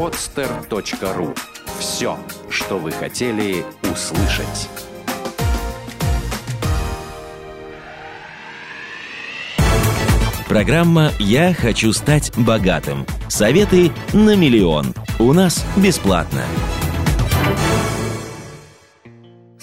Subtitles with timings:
[0.00, 1.36] podster.ru.
[1.78, 4.70] Все, что вы хотели услышать.
[10.48, 13.04] Программа «Я хочу стать богатым».
[13.28, 14.94] Советы на миллион.
[15.18, 16.44] У нас бесплатно.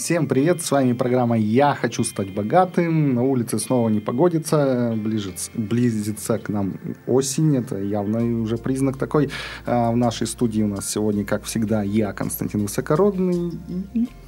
[0.08, 3.14] Всем привет, с вами программа «Я хочу стать богатым».
[3.14, 6.76] На улице снова не погодится, ближется, близится к нам
[7.08, 9.30] осень, это явно уже признак такой.
[9.66, 13.52] А в нашей студии у нас сегодня, как всегда, я, Константин Высокородный.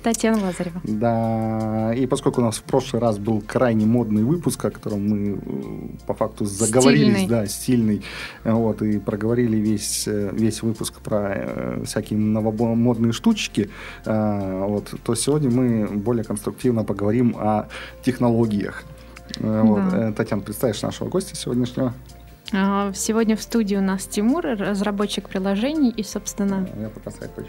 [0.03, 0.81] Татьяна Лазарева.
[0.83, 5.39] Да, и поскольку у нас в прошлый раз был крайне модный выпуск, о котором мы
[5.41, 7.27] э, по факту заговорились, стильный.
[7.27, 8.03] да, стильный,
[8.43, 13.69] вот, и проговорили весь, э, весь выпуск про э, всякие новомодные штучки,
[14.05, 17.67] вот, то сегодня мы более конструктивно поговорим о
[18.03, 18.83] технологиях.
[19.37, 19.89] Э, вот.
[19.89, 20.09] Да.
[20.09, 21.93] Э, Татьяна, представишь нашего гостя сегодняшнего?
[22.51, 26.67] А, сегодня в студии у нас Тимур, разработчик приложений, и, собственно...
[26.79, 27.47] Я пока хочу.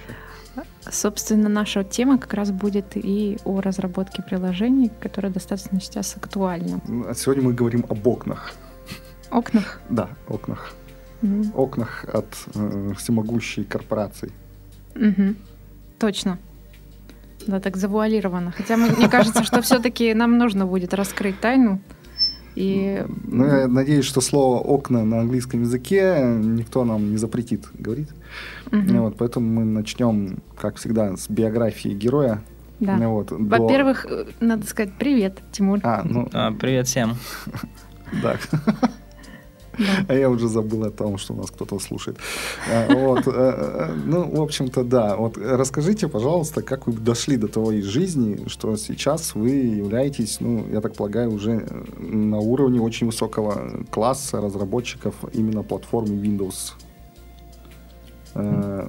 [0.90, 6.80] Собственно, наша тема как раз будет и о разработке приложений, которая достаточно сейчас актуальна.
[7.14, 8.52] Сегодня мы говорим об окнах.
[9.30, 9.80] Окнах?
[9.88, 10.74] Да, окнах.
[11.22, 11.54] Mm-hmm.
[11.54, 14.32] Окнах от э, всемогущей корпорации.
[14.94, 15.34] Угу.
[15.98, 16.38] Точно.
[17.50, 18.52] Да, так завуалировано.
[18.52, 21.80] Хотя мне кажется, что все-таки нам нужно будет раскрыть тайну.
[22.54, 23.04] И...
[23.24, 28.08] Ну, я надеюсь, что слово окна на английском языке никто нам не запретит говорить.
[28.70, 29.02] Угу.
[29.02, 32.40] Вот, поэтому мы начнем, как всегда, с биографии героя.
[32.78, 32.96] Да.
[33.08, 34.26] Вот, Во-первых, до...
[34.40, 35.80] надо сказать привет, Тимур.
[35.82, 36.28] А, ну...
[36.32, 37.16] а, привет всем.
[38.22, 38.36] Да.
[40.08, 42.18] А я уже забыл о том, что нас кто-то слушает.
[42.70, 43.26] А, вот.
[43.26, 45.16] Э, э, ну, в общем-то, да.
[45.16, 50.80] Вот расскажите, пожалуйста, как вы дошли до той жизни, что сейчас вы являетесь, ну, я
[50.80, 51.66] так полагаю, уже
[51.98, 56.72] на уровне очень высокого класса разработчиков именно платформы Windows.
[58.34, 58.88] Э,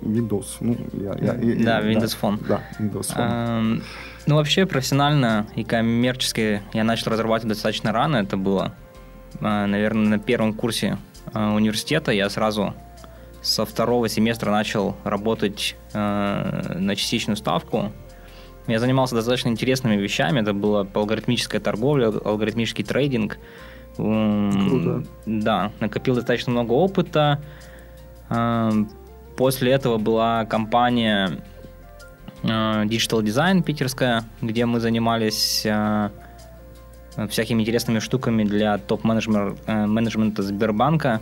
[0.00, 0.46] Windows.
[0.60, 1.32] Ну, я, я,
[1.64, 2.46] да, Windows да, Phone.
[2.48, 3.82] Да, Windows Phone.
[4.26, 8.16] Ну, вообще, профессионально и коммерчески я начал разрабатывать достаточно рано.
[8.16, 8.74] Это было
[9.40, 10.98] наверное, на первом курсе
[11.32, 12.74] а, университета я сразу
[13.42, 17.92] со второго семестра начал работать а, на частичную ставку.
[18.66, 20.40] Я занимался достаточно интересными вещами.
[20.40, 23.38] Это была алгоритмическая торговля, алгоритмический трейдинг.
[23.96, 25.04] Круто.
[25.24, 27.40] Да, накопил достаточно много опыта.
[29.38, 31.40] После этого была компания
[32.42, 35.66] Digital Design питерская, где мы занимались
[37.28, 41.20] всякими интересными штуками для топ-менеджмента Сбербанка.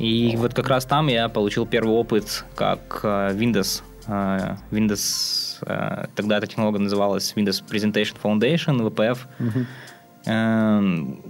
[0.00, 3.82] И вот как раз там я получил первый опыт как э, Windows.
[4.06, 9.18] Э, Windows, э, тогда эта технология называлась Windows Presentation Foundation, WPF.
[9.38, 9.66] Угу.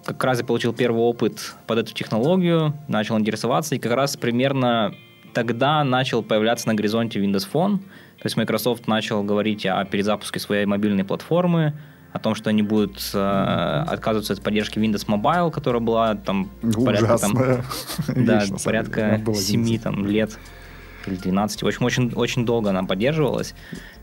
[0.04, 4.94] Как раз я получил первый опыт под эту технологию, начал интересоваться, и как раз примерно
[5.32, 7.78] тогда начал появляться на горизонте Windows Phone.
[7.78, 11.72] То есть Microsoft начал говорить о перезапуске своей мобильной платформы,
[12.12, 16.50] о том, что они будут э, отказываться от поддержки Windows Mobile, которая была там
[16.84, 17.34] порядка, там,
[18.24, 20.38] да, порядка 7 там, лет
[21.06, 21.62] или 12.
[21.62, 23.54] В общем, очень, очень долго она поддерживалась.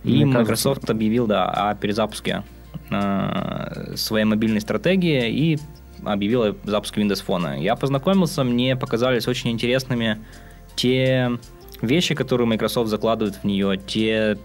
[0.03, 0.93] И Мне Microsoft кажется...
[0.93, 2.43] объявил да, о перезапуске
[2.89, 5.59] э, своей мобильной стратегии и
[6.03, 7.61] объявил о запуске Windows Phone.
[7.61, 10.19] Я познакомился, мне показались очень интересными
[10.75, 11.31] те
[11.81, 14.37] вещи, которые Microsoft закладывает в нее, те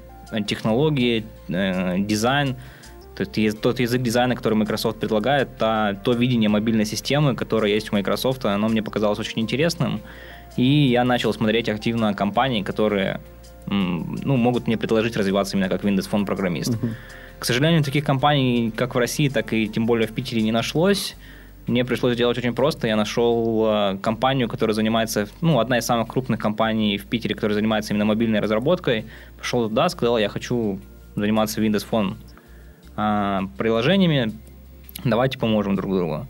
[0.47, 2.56] технологии, э, дизайн,
[3.15, 7.93] то есть тот язык дизайна, который Microsoft предлагает, та, то видение мобильной системы, которое есть
[7.93, 10.00] у Microsoft, оно мне показалось очень интересным.
[10.56, 13.21] И я начал смотреть активно компании, которые
[13.67, 16.72] ну, могут мне предложить развиваться именно как Windows Phone программист.
[16.72, 16.91] Uh-huh.
[17.39, 21.17] К сожалению, таких компаний, как в России, так и тем более в Питере не нашлось.
[21.67, 22.89] Мне пришлось делать очень просто.
[22.89, 27.55] Я нашел э, компанию, которая занимается, ну, одна из самых крупных компаний в Питере, которая
[27.55, 29.05] занимается именно мобильной разработкой.
[29.39, 30.81] Пошел туда, сказал, я хочу
[31.15, 32.17] заниматься Windows Phone
[32.97, 34.32] а, приложениями,
[35.04, 36.26] давайте поможем друг другу.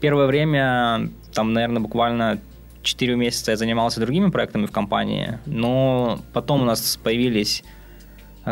[0.00, 2.40] Первое время, там, наверное, буквально
[2.82, 7.62] 4 месяца я занимался другими проектами в компании, но потом у нас появились,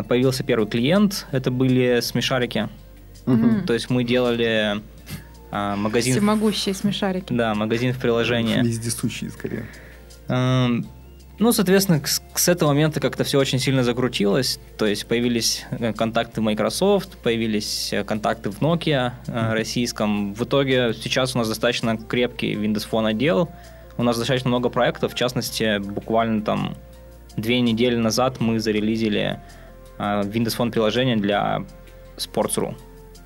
[0.07, 2.69] появился первый клиент, это были смешарики.
[3.27, 3.65] Угу.
[3.67, 4.81] То есть мы делали
[5.51, 6.13] а, магазин...
[6.13, 7.33] Всемогущие смешарики.
[7.33, 8.61] Да, магазин в приложении.
[8.61, 9.65] Вездесущие, скорее.
[11.41, 14.59] Ну, соответственно, с, с этого момента как-то все очень сильно закрутилось.
[14.77, 19.51] То есть появились э, контакты в Microsoft, появились э, контакты в Nokia mm-hmm.
[19.53, 20.35] российском.
[20.35, 23.49] В итоге сейчас у нас достаточно крепкий Windows Phone отдел.
[23.97, 25.13] У нас достаточно много проектов.
[25.13, 26.75] В частности, буквально там
[27.35, 29.39] две недели назад мы зарелизили
[29.97, 31.63] Windows Phone приложение для
[32.17, 32.75] Sports.ru.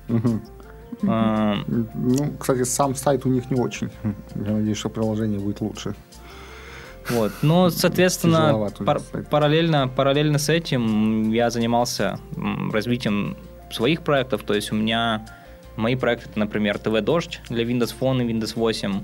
[0.08, 0.40] Mm-hmm.
[1.06, 3.90] А, ну, кстати, сам сайт у них не очень.
[4.34, 5.94] Я надеюсь, что приложение будет лучше.
[7.10, 7.32] Вот.
[7.42, 9.00] Но, соответственно, пар-
[9.30, 12.18] параллельно, параллельно с этим я занимался
[12.72, 13.36] развитием
[13.70, 14.42] своих проектов.
[14.42, 15.26] То есть у меня
[15.76, 19.02] мои проекты, это, например, ТВ Дождь для Windows Phone и Windows 8.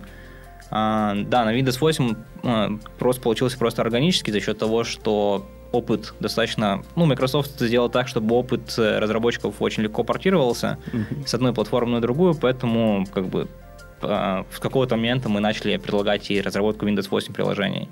[0.70, 6.14] А, да, на Windows 8 а, просто получился просто органически за счет того, что опыт
[6.20, 6.82] достаточно...
[6.96, 11.26] Ну, Microsoft сделал так, чтобы опыт э, разработчиков очень легко портировался mm-hmm.
[11.26, 13.61] с одной платформы на другую, поэтому как бы а,
[14.02, 17.88] в какого-то момента мы начали предлагать и разработку Windows 8 приложений.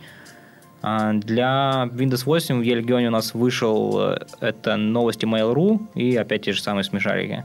[0.82, 6.42] А, для Windows 8 в Елегионе у нас вышел э, это новости Mail.ru и опять
[6.42, 7.44] те же самые смешарики.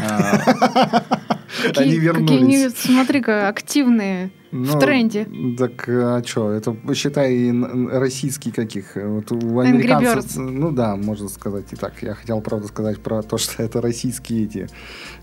[1.76, 2.76] Они вернулись.
[2.76, 4.30] Смотри-ка, активные.
[4.52, 5.28] Ну, в тренде.
[5.56, 7.52] Так а что, это считай
[7.92, 8.96] российский каких?
[8.96, 12.02] Вот у американцев, ну да, можно сказать и так.
[12.02, 14.68] Я хотел, правда, сказать про то, что это российские эти.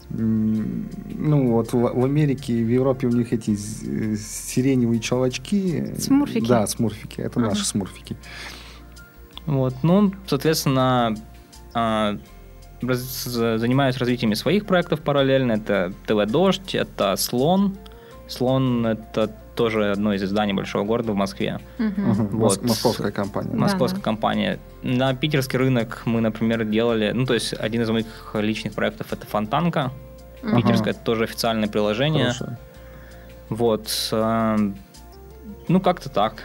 [0.09, 5.95] Ну вот в, в Америке и в Европе у них эти сиреневые чувачки.
[5.99, 6.47] Смурфики.
[6.47, 7.21] Да, смурфики.
[7.21, 7.49] Это ага.
[7.49, 8.15] наши смурфики.
[9.45, 11.15] Вот, ну, соответственно,
[11.73, 12.17] а,
[12.81, 15.53] занимаюсь развитием своих проектов параллельно.
[15.53, 17.77] Это ТВ Дождь, это Слон,
[18.27, 21.59] Слон— это тоже одно из изданий большого города в Москве.
[21.79, 22.37] Угу.
[22.37, 22.63] Вот.
[22.63, 23.53] Московская компания.
[23.53, 24.59] Московская да, компания.
[24.83, 27.11] На питерский рынок мы, например, делали...
[27.13, 28.05] Ну, то есть один из моих
[28.35, 29.91] личных проектов— это Фонтанка.
[30.43, 30.55] Угу.
[30.55, 32.31] Питерское— это тоже официальное приложение.
[32.31, 32.57] Хорошо.
[33.49, 34.09] Вот.
[34.11, 34.57] Э,
[35.67, 36.43] ну, как-то так.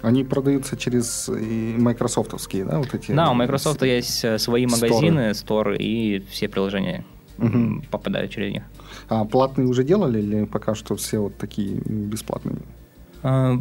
[0.00, 3.12] Они продаются через майкрософтовские, да, вот эти?
[3.12, 7.04] Да, у Microsoft есть э, свои магазины, сторы, и все приложения
[7.40, 7.82] угу.
[7.90, 8.62] попадают через них.
[9.08, 12.56] А платные уже делали или пока что все вот такие бесплатные?
[13.22, 13.60] А,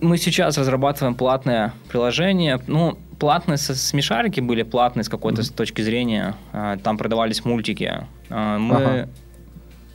[0.00, 2.60] мы сейчас разрабатываем платное приложение.
[2.66, 5.56] Ну, платные смешарики были платные с какой-то mm-hmm.
[5.56, 6.34] точки зрения.
[6.52, 8.06] А, там продавались мультики.
[8.30, 9.08] А, мы ага.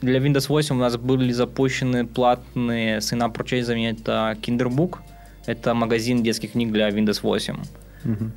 [0.02, 3.90] для Windows 8 у нас были запущены платные с инап-пурчейзами.
[3.90, 4.98] Это Kinderbook.
[5.46, 7.56] Это магазин детских книг для Windows 8.
[8.04, 8.30] Mm-hmm.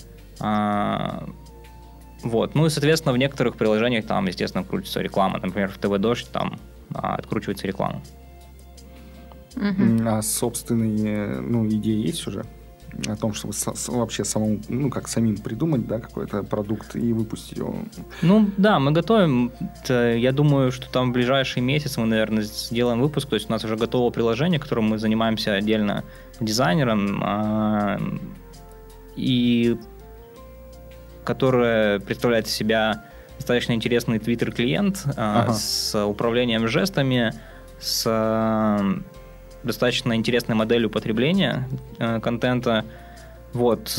[2.23, 2.55] Вот.
[2.55, 5.39] Ну и, соответственно, в некоторых приложениях там, естественно, крутится реклама.
[5.41, 6.59] Например, в ТВ Дождь там
[6.93, 8.01] а, откручивается реклама.
[9.55, 10.07] Uh-huh.
[10.07, 12.45] А собственные ну, идеи есть уже?
[13.05, 13.53] О том, чтобы
[13.89, 17.75] вообще самому, ну, как самим придумать, да, какой-то продукт и выпустить его?
[18.21, 19.51] Ну, да, мы готовим.
[19.87, 23.29] Я думаю, что там в ближайший месяц мы, наверное, сделаем выпуск.
[23.29, 26.03] То есть у нас уже готово приложение, которым мы занимаемся отдельно
[26.39, 27.21] дизайнером.
[27.23, 27.99] А,
[29.15, 29.77] и
[31.27, 33.03] которая представляет из себя
[33.35, 35.53] достаточно интересный Twitter-клиент а, ага.
[35.53, 37.33] с управлением жестами,
[37.81, 38.79] с а,
[39.61, 41.67] достаточно интересной моделью потребления
[41.99, 42.85] а, контента.
[43.51, 43.89] Вот.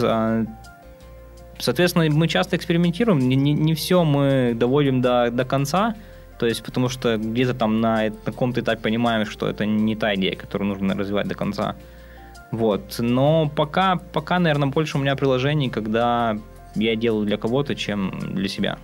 [1.59, 5.97] Соответственно, мы часто экспериментируем, не, не, не все мы доводим до, до конца,
[6.39, 10.15] то есть потому что где-то там на, на каком-то этапе понимаем, что это не та
[10.15, 11.77] идея, которую нужно развивать до конца.
[12.53, 12.97] Вот.
[13.01, 16.39] Но пока, пока, наверное, больше у меня приложений, когда
[16.79, 18.79] я делаю для кого-то, чем для себя.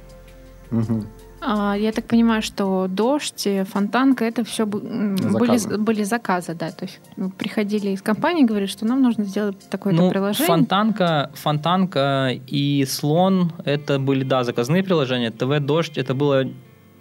[0.71, 1.05] Угу.
[1.47, 6.71] А, я так понимаю, что дождь, фонтанка, это все были, были заказы, да.
[6.71, 7.01] То есть
[7.37, 10.47] приходили из компании, говорили, что нам нужно сделать такое-то ну, приложение.
[10.47, 15.31] Фонтанка, фонтанка и слон это были, да, заказные приложения.
[15.31, 16.45] ТВ Дождь это было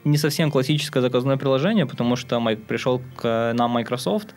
[0.03, 4.35] не совсем классическое заказное приложение, потому что пришел к нам Microsoft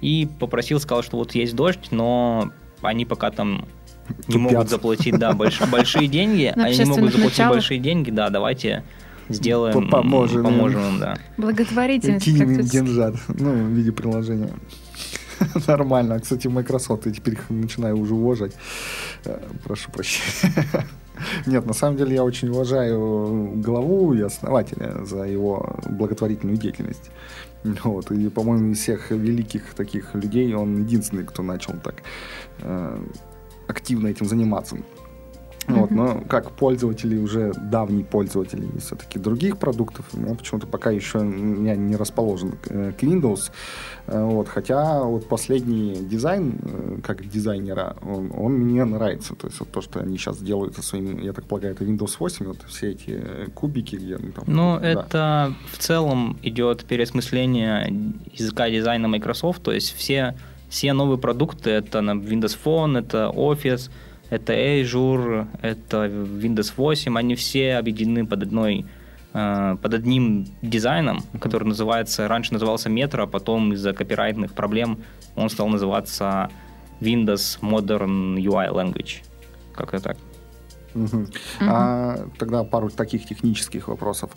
[0.00, 2.52] и попросил, сказал, что вот есть дождь, но
[2.82, 3.66] они пока там
[4.28, 5.32] не могут заплатить, да,
[5.70, 8.84] большие, деньги, они не могут заплатить большие деньги, да, давайте
[9.28, 11.16] сделаем, поможем, поможем им, да.
[11.36, 12.24] Благотворительность.
[12.24, 14.50] Кинем им деньжат, ну, в виде приложения.
[15.66, 16.20] Нормально.
[16.20, 18.52] Кстати, Microsoft, я теперь их начинаю уже уважать.
[19.24, 20.86] Э, прошу прощения.
[21.46, 27.10] Нет, на самом деле я очень уважаю главу и основателя за его благотворительную деятельность.
[27.62, 32.02] Вот, и, по-моему, из всех великих таких людей он единственный, кто начал так
[32.60, 33.02] э,
[33.68, 34.76] активно этим заниматься.
[35.66, 41.76] Вот, но как пользователи, уже давний пользователь все-таки других продуктов, я почему-то пока еще я
[41.76, 43.50] не расположен к, к Windows.
[44.06, 49.34] Э, вот, хотя вот последний дизайн, э, как дизайнера, он, он мне нравится.
[49.34, 52.16] То есть вот то, что они сейчас делают со своим, я так полагаю, это Windows
[52.18, 54.44] 8, вот все эти э, кубики, где там...
[54.46, 54.90] Ну, да.
[54.90, 60.34] это в целом идет переосмысление языка дизайна Microsoft, то есть все
[60.74, 63.92] все новые продукты, это на Windows Phone, это Office,
[64.28, 68.84] это Azure, это Windows 8, они все объединены под одной
[69.34, 74.98] э, под одним дизайном, который называется, раньше назывался Metro, а потом из-за копирайтных проблем
[75.36, 76.50] он стал называться
[77.00, 79.22] Windows Modern UI Language.
[79.76, 80.16] Как это так?
[80.94, 81.16] Угу.
[81.16, 81.26] Угу.
[81.60, 84.30] А, тогда пару таких технических вопросов.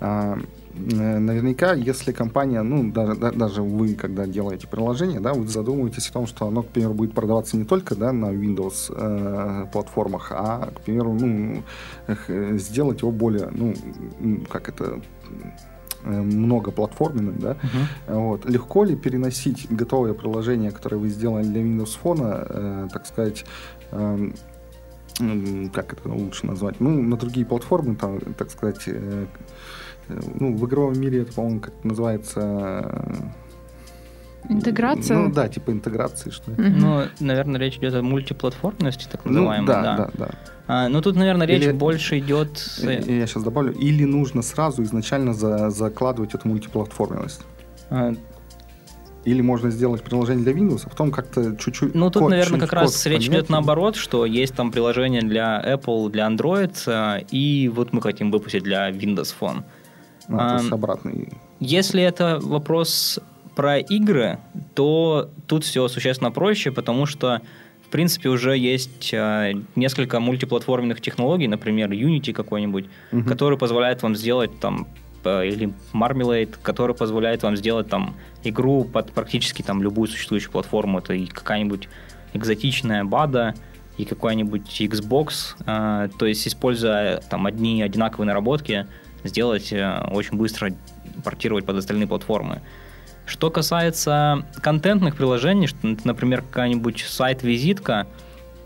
[0.00, 0.38] А,
[0.74, 6.26] наверняка, если компания, ну, даже, даже вы, когда делаете приложение, да, вы задумываетесь о том,
[6.26, 10.80] что оно, к примеру, будет продаваться не только да, на Windows э, платформах, а, к
[10.82, 11.62] примеру, ну,
[12.58, 13.74] сделать его более, ну,
[14.50, 15.00] как это
[16.04, 18.20] э, многоплатформенным, да, uh-huh.
[18.20, 18.44] вот.
[18.44, 23.44] Легко ли переносить готовое приложение, которое вы сделали для Windows Phone, э, так сказать,
[23.92, 24.30] э,
[25.72, 29.26] как это лучше назвать, ну, на другие платформы, там, так сказать, э,
[30.08, 32.40] ну, в игровом мире это, по-моему, как называется...
[32.40, 33.14] Э,
[34.48, 35.16] Интеграция?
[35.16, 36.56] Ну, да, типа интеграции, что ли.
[36.56, 39.82] Ну, наверное, речь идет о мультиплатформенности, так называемой, ну, да.
[39.82, 40.30] Да, да, да.
[40.68, 42.62] А, ну, тут, наверное, речь или, больше идет...
[42.78, 43.72] Я сейчас добавлю.
[43.72, 47.40] Или нужно сразу изначально за, закладывать эту мультиплатформенность?
[47.90, 48.14] А,
[49.26, 51.94] или можно сделать приложение для Windows, а потом как-то чуть-чуть...
[51.94, 56.10] Ну, тут, код, наверное, как раз речь идет наоборот, что есть там приложение для Apple,
[56.10, 59.64] для Android, э, и вот мы хотим выпустить для Windows Phone.
[60.28, 61.32] Ну, а, то есть обратный.
[61.58, 63.18] Если это вопрос
[63.56, 64.38] про игры,
[64.74, 67.42] то тут все существенно проще, потому что
[67.86, 73.22] в принципе, уже есть э, несколько мультиплатформенных технологий, например, Unity какой-нибудь, угу.
[73.22, 74.88] который позволяет вам сделать там
[75.24, 80.98] или Marmalade, который позволяет вам сделать там игру под практически там любую существующую платформу.
[80.98, 81.88] Это и какая-нибудь
[82.32, 83.54] экзотичная бада,
[83.96, 85.56] и какой-нибудь Xbox.
[85.66, 88.86] Э, то есть, используя там одни одинаковые наработки,
[89.24, 90.72] сделать э, очень быстро,
[91.24, 92.62] портировать под остальные платформы.
[93.24, 98.06] Что касается контентных приложений, что, например, какая-нибудь сайт-визитка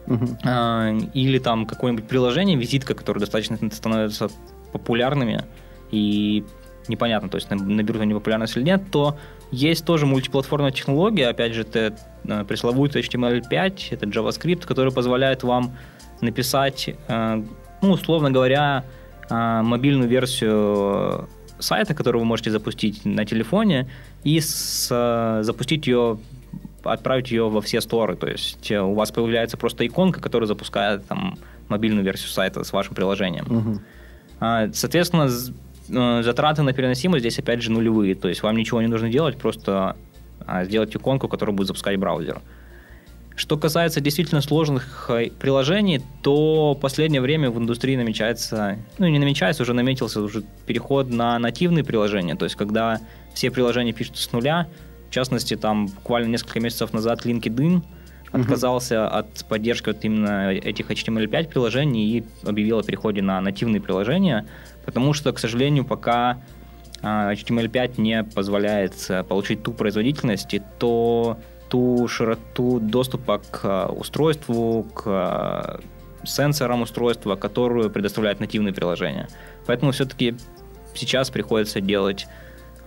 [0.07, 0.37] uh-huh.
[0.45, 4.29] э, или там какое-нибудь приложение визитка, которые достаточно становятся
[4.73, 5.45] популярными
[5.91, 6.45] и
[6.89, 9.17] непонятно, то есть наберут они популярность или нет, то
[9.51, 15.77] есть тоже мультиплатформная технология, опять же, это э, пресловутый HTML5, это JavaScript, который позволяет вам
[16.21, 17.43] написать, э,
[17.83, 18.85] ну, условно говоря,
[19.31, 21.29] а, мобильную версию
[21.59, 23.89] сайта, которую вы можете запустить на телефоне,
[24.25, 24.89] и с,
[25.43, 26.19] запустить ее
[26.83, 28.17] отправить ее во все сторы.
[28.17, 32.73] То есть э, у вас появляется просто иконка, которая запускает там, мобильную версию сайта с
[32.73, 33.47] вашим приложением.
[33.47, 34.73] Угу.
[34.73, 35.53] Соответственно, э,
[35.91, 38.15] затраты на переносимость здесь опять же нулевые.
[38.15, 39.97] То есть вам ничего не нужно делать, просто
[40.47, 42.41] а, сделать иконку, которая будет запускать браузер.
[43.37, 49.19] Что касается действительно сложных э, приложений, то в последнее время в индустрии намечается, ну не
[49.19, 53.01] намечается, уже наметился уже переход на нативные приложения, то есть когда
[53.33, 54.69] все приложения пишутся с нуля,
[55.09, 57.83] в частности, там буквально несколько месяцев назад LinkedIn
[58.33, 59.07] отказался uh-huh.
[59.07, 64.47] от поддержки вот именно этих HTML5 приложений и объявил о переходе на нативные приложения,
[64.85, 66.41] потому что, к сожалению, пока
[67.03, 71.39] а, HTML5 не позволяет э, получить ту производительность и то
[71.71, 79.29] ту широту доступа к э, устройству, к э, сенсорам устройства, которую предоставляют нативные приложения.
[79.67, 80.37] Поэтому все-таки
[80.95, 82.27] сейчас приходится делать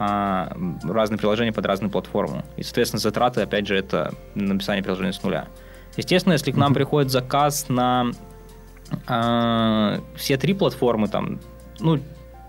[0.06, 2.44] а, разные приложения под разную платформу.
[2.58, 5.48] И, соответственно, затраты, опять же, это написание приложения с нуля.
[5.96, 8.12] Естественно, если к нам приходит заказ на
[9.08, 11.40] а, все три платформы, там,
[11.80, 12.00] ну,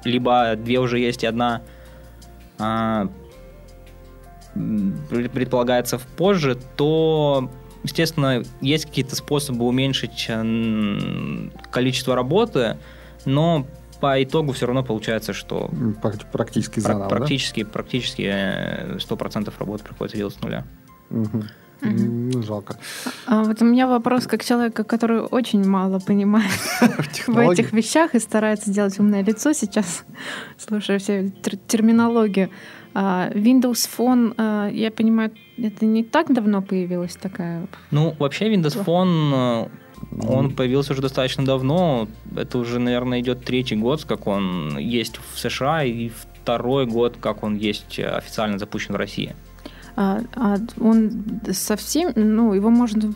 [0.03, 1.63] либо две уже есть и одна
[2.59, 3.09] а,
[4.55, 7.51] предполагается в позже, то,
[7.85, 10.29] естественно, есть какие-то способы уменьшить
[11.71, 12.79] количество работы,
[13.25, 13.65] но
[14.05, 15.71] по итогу все равно получается, что
[16.31, 17.71] практически заново, практически, да?
[17.71, 20.67] практически 100% работы приходится делать с нуля.
[21.09, 21.43] Угу.
[21.81, 22.77] Ну, жалко.
[23.27, 26.53] А, вот у меня вопрос как человека, который очень мало понимает
[27.27, 30.05] в этих вещах и старается сделать умное лицо сейчас,
[30.59, 31.31] слушая все
[31.67, 32.51] терминологию.
[32.93, 37.69] А, Windows Phone, а, я понимаю, это не так давно появилась такая?
[37.91, 39.69] Ну, вообще Windows Phone, э,
[40.23, 42.09] он появился уже достаточно давно.
[42.37, 46.11] Это уже, наверное, идет третий год, как он есть в США, и
[46.43, 49.35] второй год, как он есть официально запущен в России.
[49.97, 53.15] А, а он совсем, ну, его можно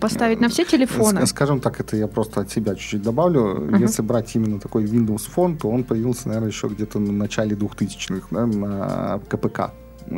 [0.00, 1.26] поставить на все телефоны.
[1.26, 3.40] Скажем так, это я просто от себя чуть-чуть добавлю.
[3.40, 3.80] Uh-huh.
[3.80, 8.26] Если брать именно такой Windows Phone, то он появился, наверное, еще где-то на начале 2000-х
[8.30, 9.72] да, на КПК.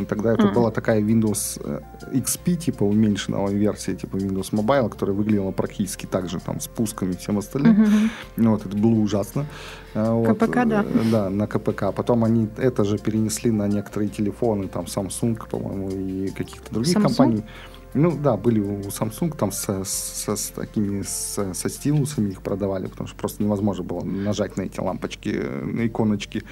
[0.08, 0.54] Тогда это mm.
[0.54, 1.80] была такая Windows э,
[2.12, 7.12] XP, типа уменьшенного версия, типа Windows Mobile, которая выглядела практически так же, там, с пусками
[7.12, 7.82] и всем остальным.
[7.82, 8.10] Mm-hmm.
[8.36, 9.46] Ну, вот, это было ужасно.
[9.94, 10.84] А, вот, КПК, да.
[10.84, 11.92] Э, да, на КПК.
[11.92, 17.02] Потом они это же перенесли на некоторые телефоны, там, Samsung, по-моему, и каких-то других Samsung?
[17.02, 17.44] компаний.
[17.94, 22.86] Ну да, были у Samsung там со, со, с такими со, со стилусами их продавали,
[22.86, 26.42] потому что просто невозможно было нажать на эти лампочки, на иконочки.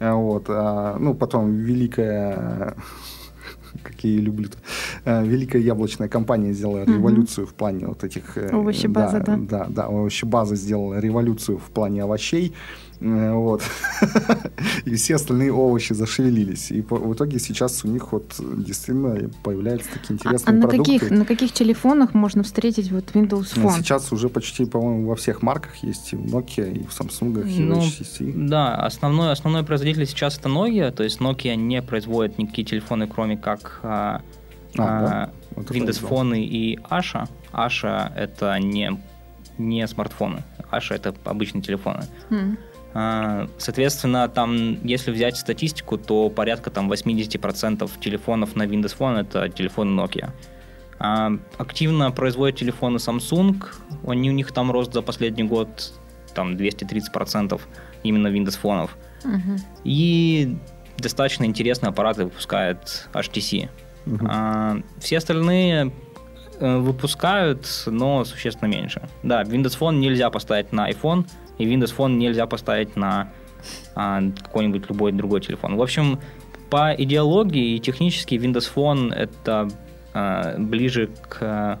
[0.00, 0.46] Вот.
[0.48, 2.76] А, ну, потом великая
[3.82, 4.48] как я люблю.
[5.04, 6.92] Э, великая яблочная компания сделала угу.
[6.92, 8.36] революцию в плане вот этих...
[8.36, 9.36] Э, овощебаза, да?
[9.36, 12.54] Да, да, да овощебаза сделала революцию в плане овощей.
[13.00, 13.62] Э, вот.
[14.84, 16.70] и все остальные овощи зашевелились.
[16.70, 20.98] И в итоге сейчас у них вот действительно появляются такие интересные а, а на продукты.
[20.98, 23.78] Каких, на каких телефонах можно встретить вот Windows Phone?
[23.78, 27.60] Сейчас уже почти, по-моему, во всех марках есть и в Nokia, и в Samsung, и
[27.60, 28.48] ну, в HTC.
[28.48, 33.36] Да, основной, основной производитель сейчас это Nokia, то есть Nokia не производит никакие телефоны, кроме
[33.36, 34.22] как а,
[34.76, 37.28] а, а, вот Windows Phone и Asha.
[37.52, 39.00] Asha это не,
[39.56, 40.42] не смартфоны.
[40.70, 42.04] Asha это обычные телефоны.
[42.30, 42.58] Mm.
[43.58, 50.00] Соответственно, там, если взять статистику, то порядка там 80% телефонов на Windows Phone это телефоны
[50.00, 50.30] Nokia.
[51.58, 53.64] Активно производят телефоны Samsung,
[54.06, 55.92] они, у них там рост за последний год
[56.34, 57.60] там 230%
[58.02, 58.90] именно Windows Phone.
[59.24, 59.56] Угу.
[59.84, 60.56] И
[60.96, 63.68] достаточно интересные аппараты выпускает HTC.
[64.06, 64.26] Угу.
[64.28, 65.92] А, все остальные
[66.60, 69.02] э, выпускают, но существенно меньше.
[69.22, 71.26] Да, Windows Phone нельзя поставить на iPhone,
[71.58, 73.30] и Windows Phone нельзя поставить на
[73.94, 75.76] а, какой-нибудь любой другой телефон.
[75.76, 76.18] В общем,
[76.70, 79.68] по идеологии и технически Windows Phone это
[80.14, 81.80] а, ближе к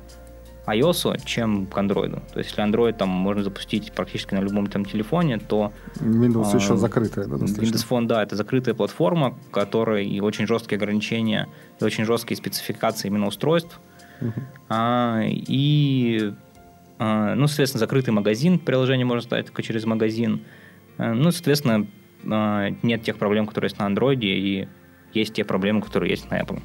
[0.66, 2.20] iOS, чем к Android.
[2.32, 5.72] То есть, если Android там можно запустить практически на любом там телефоне, то...
[5.96, 7.62] Windows а, еще закрытая, да, достаточно?
[7.62, 11.48] Windows Phone, да, это закрытая платформа, которая и очень жесткие ограничения,
[11.80, 13.80] и очень жесткие спецификации именно устройств.
[14.20, 14.32] Uh-huh.
[14.68, 16.34] А, и
[16.98, 20.44] ну, соответственно, закрытый магазин, приложение можно ставить только через магазин.
[20.96, 21.86] А, ну, соответственно,
[22.26, 24.68] а, нет тех проблем, которые есть на Android, и
[25.14, 26.60] есть те проблемы, которые есть на Apple.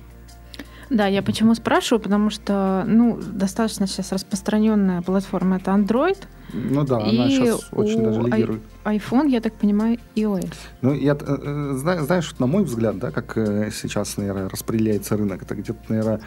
[0.94, 6.18] Да, я почему спрашиваю, потому что, ну, достаточно сейчас распространенная платформа это Android.
[6.54, 10.54] Ну да, она сейчас очень даже лидирует iPhone, я так понимаю, iOS.
[10.82, 15.42] Ну, я, э, э, знаешь, на мой взгляд, да, как э, сейчас, наверное, распределяется рынок,
[15.42, 16.20] это где-то, наверное,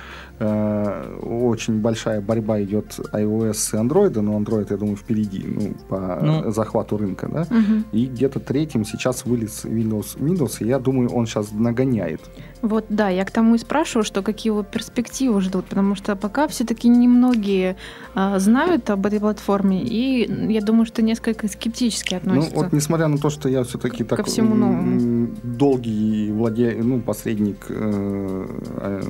[1.21, 6.51] очень большая борьба идет iOS и Android, но Android, я думаю, впереди, ну, по ну.
[6.51, 7.85] захвату рынка, да, угу.
[7.93, 12.21] и где-то третьим сейчас вылез Windows, Windows, и я думаю, он сейчас нагоняет.
[12.67, 16.49] Вот, да, я к тому и спрашиваю, что какие его перспективы ждут, потому что пока
[16.49, 17.77] все-таки немногие
[18.15, 22.51] а, знают об этой платформе, и я думаю, что несколько скептически относятся.
[22.51, 25.29] Ну, ну, вот несмотря на то, что я все-таки так всему новому.
[25.45, 26.77] долгий владе...
[26.83, 28.47] ну, посредник э,
[28.81, 29.03] э,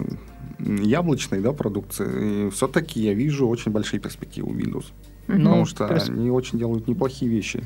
[0.59, 4.85] яблочной да, продукции, все-таки я вижу очень большие перспективы Windows.
[5.29, 6.11] Ну, потому что персп...
[6.11, 7.65] они очень делают неплохие вещи.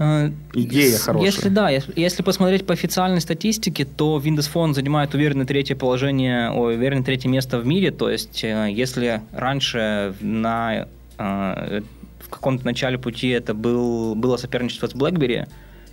[0.00, 1.30] Э, Идея хорошая.
[1.30, 6.50] Если да, если, если посмотреть по официальной статистике, то Windows Phone занимает уверенное третье положение,
[6.50, 7.90] ой, уверенное третье место в мире.
[7.90, 14.94] То есть, э, если раньше на в каком-то начале пути это был, было соперничество с
[14.94, 15.46] BlackBerry,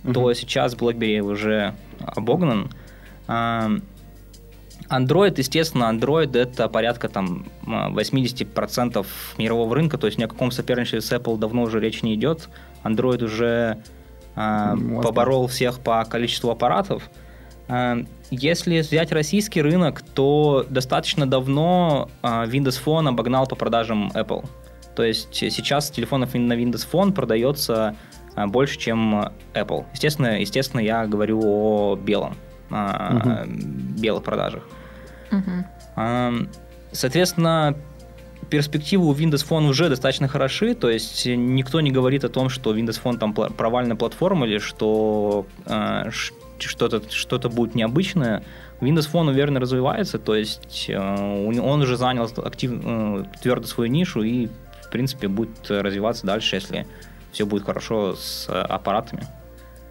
[0.04, 0.14] uh-huh.
[0.14, 2.70] то сейчас BlackBerry уже обогнан.
[3.26, 3.82] Android,
[5.36, 11.12] естественно, Android это порядка там 80% мирового рынка, то есть ни о каком соперничестве с
[11.12, 12.48] Apple давно уже речь не идет.
[12.84, 13.82] Android уже
[14.38, 17.10] э, поборол всех по количеству аппаратов.
[17.68, 24.46] Э, если взять российский рынок, то достаточно давно э, Windows Phone обогнал по продажам Apple.
[24.94, 27.96] То есть сейчас телефонов на Windows Phone продается
[28.36, 29.84] больше, чем Apple.
[29.92, 32.36] Естественно, естественно, я говорю о белом,
[32.70, 33.46] uh
[34.00, 34.62] белых продажах.
[35.30, 36.48] uh
[36.92, 37.76] Соответственно,
[38.50, 42.76] перспективы у Windows Phone уже достаточно хороши, то есть никто не говорит о том, что
[42.76, 46.10] Windows Phone там провальная платформа или что э,
[46.58, 48.42] что-то что будет необычное.
[48.80, 54.22] Windows Phone уверенно развивается, то есть э, он уже занял актив, э, твердо свою нишу
[54.22, 54.48] и
[54.88, 56.86] в принципе, будет развиваться дальше, если
[57.32, 59.26] все будет хорошо с аппаратами.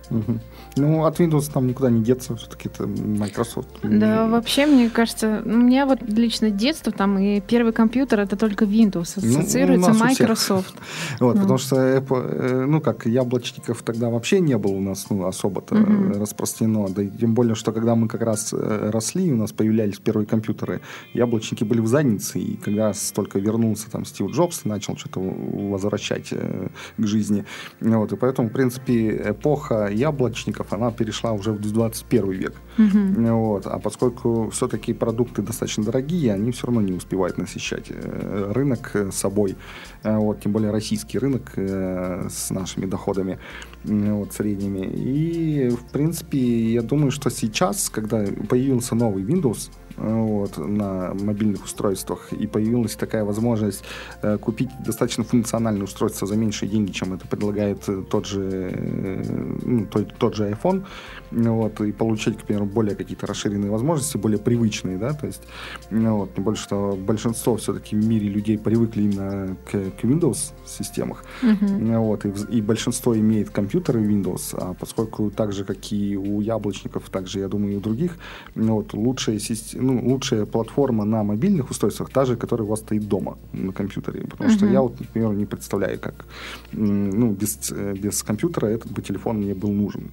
[0.10, 0.40] Угу.
[0.78, 3.68] Ну, от Windows там никуда не деться, все-таки это Microsoft.
[3.84, 8.66] Да, вообще, мне кажется, у меня вот лично детство там и первый компьютер это только
[8.66, 10.76] Windows, ну, ассоциируется ну, Microsoft.
[11.20, 11.42] Вот, ну.
[11.42, 15.76] потому что, Apple, э, ну, как яблочников тогда вообще не было у нас ну, особо-то
[15.76, 16.20] угу.
[16.20, 19.98] распространено, да и тем более, что когда мы как раз э, росли, у нас появлялись
[19.98, 20.82] первые компьютеры,
[21.14, 26.70] яблочники были в заднице, и когда только вернулся там Стив Джобс, начал что-то возвращать э,
[26.98, 27.46] к жизни,
[27.80, 32.54] вот, и поэтому, в принципе, эпоха яблочников, она перешла уже в 21 век.
[32.78, 33.28] Угу.
[33.36, 33.68] Вот.
[33.68, 39.12] А поскольку все-таки продукты достаточно дорогие, они все равно не успевают насыщать э, рынок э,
[39.12, 39.56] собой.
[40.04, 43.40] Э, вот, тем более российский рынок с нашими доходами
[43.84, 44.86] вот, средними.
[44.86, 52.32] И, в принципе, я думаю, что сейчас, когда появился новый Windows, вот, на мобильных устройствах,
[52.32, 53.84] и появилась такая возможность
[54.22, 59.24] э, купить достаточно функциональное устройство за меньшие деньги, чем это предлагает тот же, э,
[59.64, 60.86] ну, тот, тот же iPhone,
[61.32, 65.42] вот, и получить, к примеру, более какие-то расширенные возможности, более привычные, да, то есть,
[65.90, 71.24] вот, тем более, что большинство все-таки в мире людей привыкли именно к, к Windows системах,
[71.42, 72.00] uh-huh.
[72.00, 77.10] вот, и, и большинство имеет компьютеры Windows, а поскольку так же, как и у яблочников,
[77.10, 78.18] так же, я думаю, и у других,
[78.56, 79.40] вот, лучшая,
[79.74, 84.26] ну, лучшая платформа на мобильных устройствах та же, которая у вас стоит дома на компьютере,
[84.28, 84.58] потому uh-huh.
[84.58, 86.26] что я вот, например, не представляю, как,
[86.72, 90.12] ну, без, э, без компьютера этот бы телефон мне был нужен,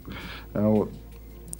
[0.52, 0.90] вот.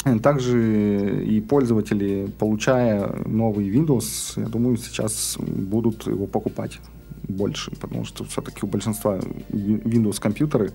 [0.23, 6.81] Также и пользователи, получая новый Windows, я думаю, сейчас будут его покупать
[7.29, 9.19] больше, потому что все-таки у большинства
[9.51, 10.73] Windows компьютеры,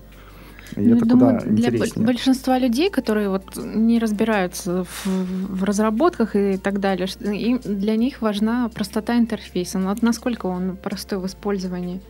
[0.76, 2.06] и ну, это думаю, куда для интереснее.
[2.06, 8.22] большинства людей, которые вот не разбираются в, в разработках и так далее, им, для них
[8.22, 9.78] важна простота интерфейса.
[9.78, 12.00] Но вот насколько он простой в использовании?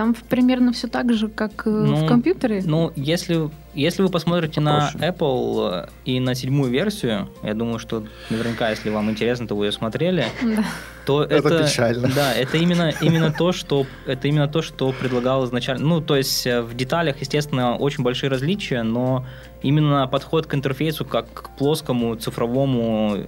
[0.00, 2.62] Там примерно все так же, как э, ну, в компьютере.
[2.64, 8.06] Ну, если, если вы посмотрите на Apple э, и на седьмую версию, я думаю, что
[8.30, 10.64] наверняка, если вам интересно, то вы ее смотрели, да.
[11.04, 12.08] то это, это печально.
[12.16, 15.86] Да, это именно, именно то, что это именно то, что предлагал изначально.
[15.86, 19.26] Ну, то есть э, в деталях, естественно, очень большие различия, но
[19.60, 23.18] именно подход к интерфейсу как к плоскому цифровому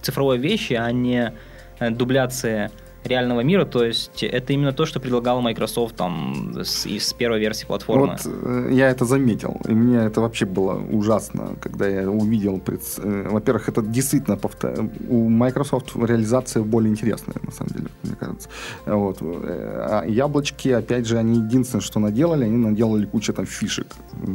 [0.00, 1.34] цифровой вещи, а не
[1.80, 2.70] дубляция
[3.04, 7.66] реального мира, то есть это именно то, что предлагал Microsoft там с, из первой версии
[7.66, 8.06] платформы.
[8.08, 13.28] Вот э, я это заметил, и мне это вообще было ужасно, когда я увидел, э,
[13.30, 14.90] во-первых, это действительно повтор...
[15.08, 18.48] у Microsoft реализация более интересная, на самом деле, мне кажется.
[18.86, 19.18] Вот.
[19.20, 23.86] Э, а яблочки, опять же, они единственное, что наделали, они наделали кучу там фишек,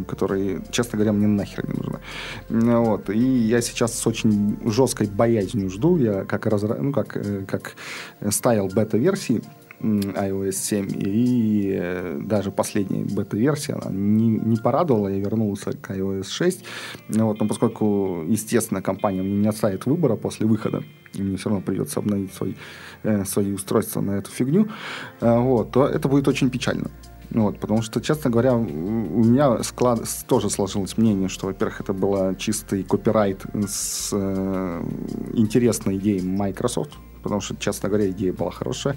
[0.07, 1.99] которые, честно говоря, мне нахер не нужны.
[2.49, 3.09] Вот.
[3.09, 6.75] И я сейчас с очень жесткой боязнью жду, я как, разра...
[6.79, 7.75] ну, как, как
[8.29, 9.41] ставил ставил бета-версии
[9.81, 16.29] iOS 7, и э, даже последняя бета-версия она не, не порадовала, я вернулся к iOS
[16.29, 16.65] 6,
[17.09, 20.81] вот, но поскольку, естественно, компания мне не оставит выбора после выхода,
[21.13, 22.55] и мне все равно придется обновить свой,
[23.03, 24.69] э, свои устройства на эту фигню,
[25.19, 26.89] э, вот, то это будет очень печально.
[27.31, 29.99] Вот, потому что, честно говоря, у меня склад...
[30.27, 34.83] тоже сложилось мнение, что, во-первых, это было чистый копирайт с э,
[35.33, 36.91] интересной идеей Microsoft,
[37.25, 38.95] потому что, честно говоря, идея была хорошая.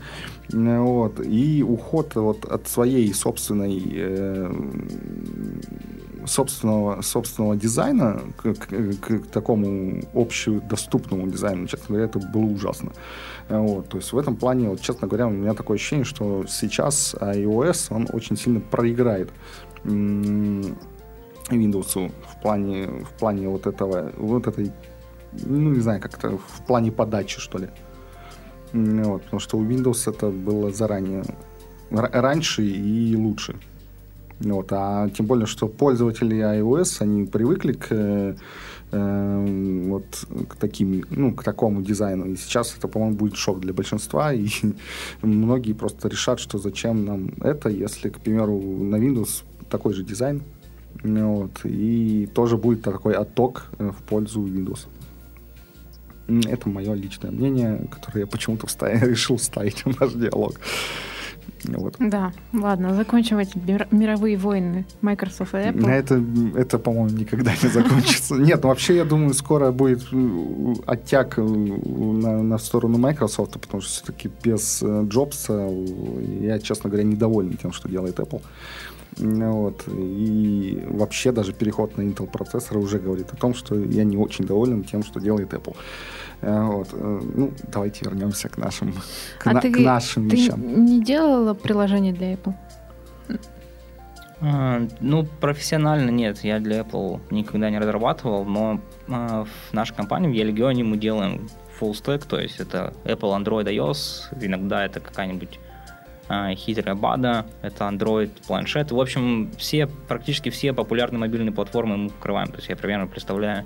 [0.52, 1.18] Вот.
[1.24, 4.52] И уход вот от своей собственной э,
[6.26, 12.92] собственного, собственного дизайна к, к, к такому общедоступному дизайну, честно говоря, это было ужасно.
[13.48, 17.16] Вот, то есть в этом плане, вот, честно говоря, у меня такое ощущение, что сейчас
[17.18, 19.30] iOS, он очень сильно проиграет
[19.84, 20.76] Windows
[22.28, 24.70] в плане, в плане вот этого, вот этой,
[25.32, 27.70] ну, не знаю, как-то в плане подачи, что ли.
[28.72, 31.24] Вот, потому что у Windows это было заранее
[31.90, 33.56] раньше и лучше.
[34.40, 37.88] Вот, а тем более, что пользователи iOS, они привыкли к,
[38.92, 40.04] э, вот,
[40.48, 42.26] к, таким, ну, к такому дизайну.
[42.26, 44.32] И сейчас это, по-моему, будет шок для большинства.
[44.32, 44.48] И
[45.22, 50.42] многие просто решат, что зачем нам это, если, к примеру, на Windows такой же дизайн.
[51.02, 54.86] Вот, и тоже будет такой отток э, в пользу Windows.
[56.28, 60.60] Это мое личное мнение, которое я почему-то вставил, решил вставить в наш диалог.
[61.64, 61.96] Вот.
[61.98, 63.58] Да, ладно, закончим эти
[63.90, 65.86] мировые войны Microsoft и Apple.
[65.86, 66.22] На это,
[66.56, 68.34] это, по-моему, никогда не закончится.
[68.36, 73.80] Нет, ну, вообще, я думаю, скоро будет э, оттяг э, на, на сторону Microsoft, потому
[73.80, 75.68] что все-таки без э, Джобса
[76.40, 78.42] я, честно говоря, недоволен тем, что делает Apple.
[79.18, 79.84] Вот.
[79.88, 84.44] И вообще даже переход на Intel процессоры уже говорит о том, что я не очень
[84.44, 85.76] доволен тем, что делает Apple.
[86.40, 86.88] Э, вот.
[86.92, 88.92] Э, ну, давайте вернемся к нашим,
[89.38, 90.84] к, а на, ты, к нашим ты вещам.
[90.84, 92.54] не делала приложение для Apple?
[94.40, 100.28] А, ну, профессионально нет, я для Apple никогда не разрабатывал, но а, в нашей компании,
[100.28, 101.48] в Елегионе, мы делаем
[101.80, 105.58] full stack, то есть это Apple, Android, iOS, иногда это какая-нибудь
[106.56, 108.92] хитрая бада, это Android, планшет.
[108.92, 112.48] В общем, все, практически все популярные мобильные платформы мы покрываем.
[112.48, 113.64] То есть я примерно представляю,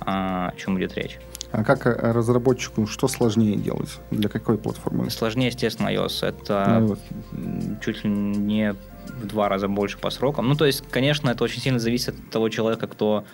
[0.00, 1.18] а, о чем идет речь.
[1.50, 3.98] А как э, разработчику что сложнее делать?
[4.10, 5.10] Для какой платформы?
[5.10, 6.26] Сложнее, естественно, iOS.
[6.26, 6.98] Это
[7.32, 7.78] iOS.
[7.84, 8.74] чуть ли не
[9.08, 10.48] в два раза больше по срокам.
[10.48, 13.24] Ну, то есть, конечно, это очень сильно зависит от того человека, кто,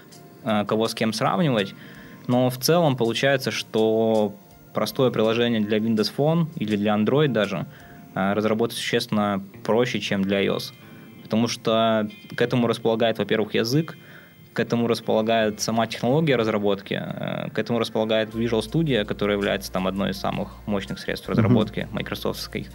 [0.43, 1.75] э, кого с кем сравнивать.
[2.27, 4.35] Но в целом получается, что
[4.75, 7.88] простое приложение для Windows Phone или для Android даже– а,
[8.35, 10.73] разработать существенно проще, чем для iOS.
[11.23, 13.97] Потому что к этому располагает, во-первых, язык,
[14.53, 19.87] к этому располагает сама технология разработки, э, к этому располагает Visual Studio, которая является там
[19.87, 21.95] одной из самых мощных средств разработки mm-hmm.
[21.95, 22.67] Microsoftской.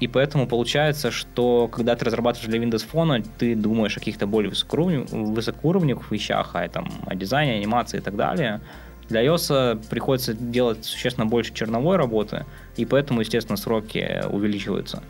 [0.00, 4.50] И поэтому получается, что когда ты разрабатываешь для Windows Phone, ты думаешь о каких-то более
[4.50, 8.62] высокоуровневых, вещах, о, там, о дизайне, анимации и так далее.
[9.08, 12.44] Для iOS приходится делать существенно больше черновой работы,
[12.76, 15.02] и поэтому, естественно, сроки увеличиваются.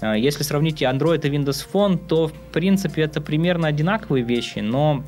[0.00, 5.04] А, если сравнить Android и Windows Phone, то, в принципе, это примерно одинаковые вещи, но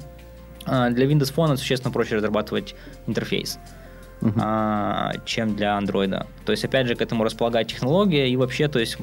[0.64, 2.74] а, для Windows Phone существенно проще разрабатывать
[3.06, 3.58] интерфейс
[4.20, 5.20] uh-huh.
[5.24, 6.26] чем для Android.
[6.44, 8.98] То есть, опять же, к этому располагает технология и вообще, то есть,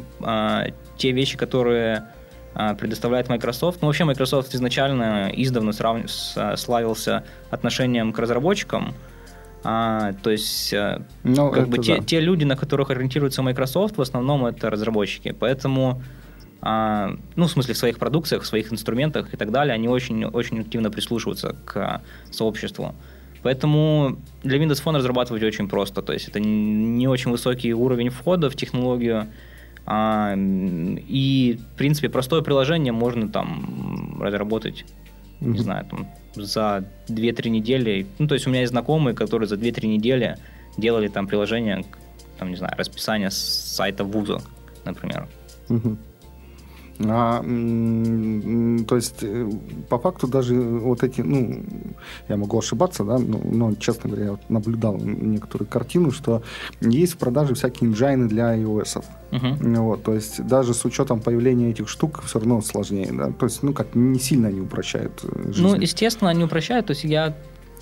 [0.97, 2.05] те вещи, которые
[2.53, 3.81] предоставляет Microsoft.
[3.81, 6.09] Ну, вообще, Microsoft изначально издавна срав...
[6.55, 8.93] славился отношением к разработчикам.
[9.63, 10.73] А, то есть,
[11.23, 11.83] ну, как бы да.
[11.83, 15.31] те, те люди, на которых ориентируется Microsoft, в основном это разработчики.
[15.31, 16.01] Поэтому,
[16.61, 20.25] а, ну, в смысле, в своих продукциях, в своих инструментах и так далее, они очень,
[20.25, 22.93] очень активно прислушиваются к сообществу.
[23.43, 26.01] Поэтому для Windows Phone разрабатывать очень просто.
[26.01, 29.27] То есть это не очень высокий уровень входа в технологию.
[29.85, 34.85] А, и, в принципе, простое приложение можно там разработать,
[35.39, 35.51] mm-hmm.
[35.51, 38.07] не знаю, там, за 2-3 недели.
[38.19, 40.37] Ну, то есть у меня есть знакомые, которые за 2-3 недели
[40.77, 41.83] делали там приложение,
[42.37, 44.41] там, не знаю, расписание сайта вуза,
[44.85, 45.27] например.
[45.69, 45.97] Mm-hmm.
[46.99, 49.49] А, то есть, э,
[49.89, 51.63] по факту даже вот эти, ну,
[52.29, 56.43] я могу ошибаться, да, но, но честно говоря, я вот наблюдал некоторую картину, что
[56.81, 59.03] есть в продаже всякие инжайны для iOS.
[59.31, 59.79] Uh-huh.
[59.79, 63.63] Вот, то есть, даже с учетом появления этих штук все равно сложнее, да, то есть,
[63.63, 65.63] ну, как не сильно они упрощают э, жизнь.
[65.63, 67.35] Ну, естественно, они упрощают, то есть, я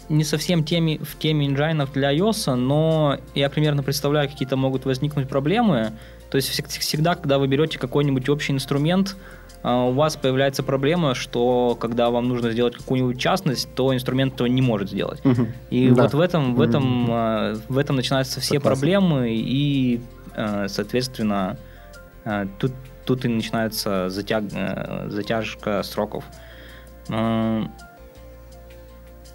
[0.10, 5.28] не совсем теми, в теме инжайнов для iOS, но я примерно представляю, какие-то могут возникнуть
[5.28, 5.94] проблемы.
[6.32, 9.18] То есть всегда, когда вы берете какой-нибудь общий инструмент,
[9.64, 14.48] а, у вас появляется проблема, что когда вам нужно сделать какую-нибудь частность, то инструмент этого
[14.48, 15.20] не может сделать.
[15.26, 15.48] Угу.
[15.70, 16.04] И да.
[16.04, 17.62] вот в этом, в этом, угу.
[17.68, 18.80] в этом начинаются все Согласен.
[18.80, 20.02] проблемы, и,
[20.34, 21.58] а, соответственно,
[22.60, 22.72] тут,
[23.06, 24.44] тут и начинается затяг,
[25.08, 26.24] затяжка сроков.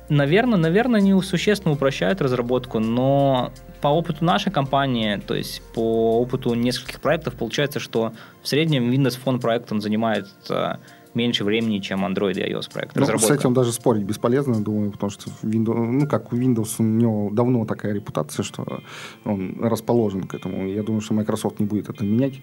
[0.08, 3.52] Наверное, наверное, не существенно упрощают разработку, но
[3.86, 9.16] по опыту нашей компании, то есть по опыту нескольких проектов, получается, что в среднем Windows
[9.24, 10.78] Phone проект он занимает э,
[11.14, 12.96] меньше времени, чем Android и iOS проект.
[12.96, 16.82] Ну, с этим даже спорить бесполезно, думаю, потому что Windows, ну, как у Windows, у
[16.82, 18.82] него давно такая репутация, что
[19.24, 20.66] он расположен к этому.
[20.66, 22.42] Я думаю, что Microsoft не будет это менять.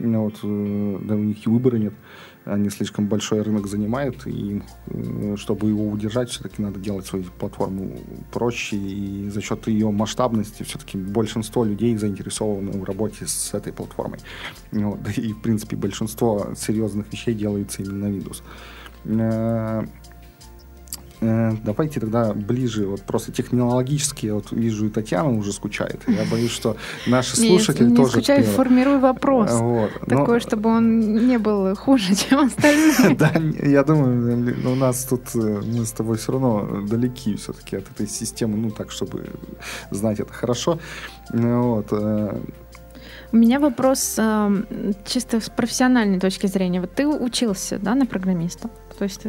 [0.00, 1.94] Вот, э, да, у них и выбора нет
[2.44, 7.98] они слишком большой рынок занимают, и э, чтобы его удержать, все-таки надо делать свою платформу
[8.32, 14.20] проще, и за счет ее масштабности все-таки большинство людей заинтересованы в работе с этой платформой.
[14.72, 18.42] Вот, и, в принципе, большинство серьезных вещей делается именно на Windows.
[21.20, 26.02] Э, Э, давайте тогда ближе, вот просто технологически, я вот вижу, и Татьяна уже скучает.
[26.06, 28.12] Я боюсь, что наши слушатели не, не тоже...
[28.12, 29.50] скучай, формируй вопрос.
[29.52, 29.90] Вот.
[30.08, 30.40] Такой, Но...
[30.40, 33.16] чтобы он не был хуже, чем остальные.
[33.20, 37.90] Да, я думаю, у нас тут, э, мы с тобой все равно далеки все-таки от
[37.90, 39.26] этой системы, ну так, чтобы
[39.90, 40.78] знать это хорошо.
[41.32, 41.88] Вот.
[41.92, 42.40] Э.
[43.32, 44.18] У меня вопрос
[45.04, 46.80] чисто с профессиональной точки зрения.
[46.80, 48.70] Вот ты учился, да, на программиста?
[48.98, 49.24] То есть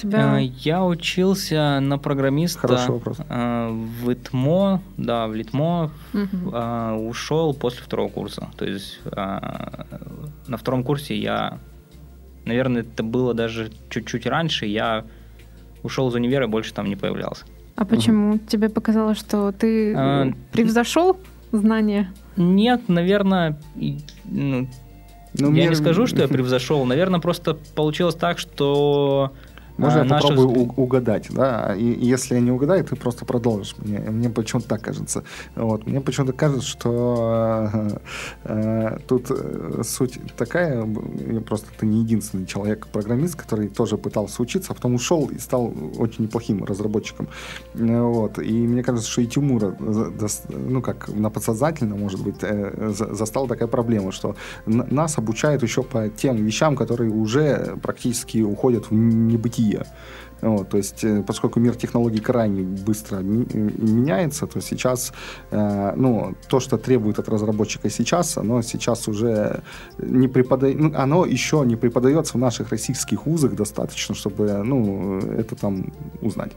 [0.00, 0.40] тебя?
[0.40, 3.18] Э, я учился на программиста Хороший вопрос.
[3.28, 7.08] Э, в ИТМО, да, в ЛИТМО угу.
[7.08, 8.48] ушел после второго курса.
[8.56, 11.58] То есть на втором курсе я,
[12.44, 15.04] наверное, это было даже чуть-чуть раньше, я
[15.82, 17.44] ушел из универа и больше там не появлялся.
[17.76, 18.34] А почему?
[18.34, 18.38] Угу.
[18.46, 21.18] Тебе показалось, что ты а, превзошел
[21.50, 22.12] знания?
[22.36, 23.58] Нет, наверное,
[24.24, 24.68] ну,
[25.34, 25.68] ну, я мне...
[25.68, 26.84] не скажу, что я превзошел.
[26.84, 29.32] Наверное, просто получилось так, что
[29.80, 30.72] можно а, я попробую взгляд...
[30.76, 31.74] угадать, да?
[31.74, 33.74] И если я не угадаю, ты просто продолжишь.
[33.78, 35.24] Мне, мне почему-то так кажется.
[35.56, 35.86] Вот.
[35.86, 37.98] Мне почему-то кажется, что э,
[38.44, 40.86] э, тут э, суть такая,
[41.46, 46.24] просто ты не единственный человек-программист, который тоже пытался учиться, а потом ушел и стал очень
[46.24, 47.28] неплохим разработчиком.
[47.74, 48.38] Вот.
[48.38, 49.74] И мне кажется, что и Тимура,
[50.48, 56.08] ну как, на подсознательно, может быть, э, застала такая проблема, что нас обучают еще по
[56.08, 59.86] тем вещам, которые уже практически уходят в небытие другие.
[60.42, 65.12] Вот, то есть, э, поскольку мир технологий крайне быстро меняется, то сейчас,
[65.50, 69.60] э, ну, то, что требует от разработчика сейчас, оно сейчас уже
[69.98, 75.56] не преподает, ну, оно еще не преподается в наших российских вузах достаточно, чтобы, ну, это
[75.56, 76.52] там узнать.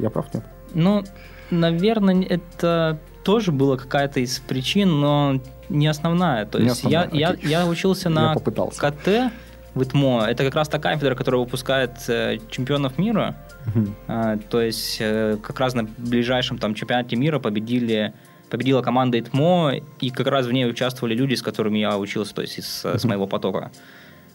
[0.00, 0.44] Я прав, нет?
[0.74, 1.02] Ну,
[1.50, 6.44] наверное, это тоже была какая-то из причин, но не основная.
[6.44, 7.08] То не есть основная.
[7.12, 9.32] Я, я, я учился на я КТ,
[9.74, 13.36] в ИТМО, это как раз та кафедра, которая выпускает э, чемпионов мира.
[13.64, 14.42] Uh-huh.
[14.50, 18.12] то есть э, как раз на ближайшем там чемпионате мира победили
[18.50, 22.42] победила команда ИТМО, и как раз в ней участвовали люди, с которыми я учился, то
[22.42, 22.98] есть из, uh-huh.
[22.98, 23.70] с моего потока.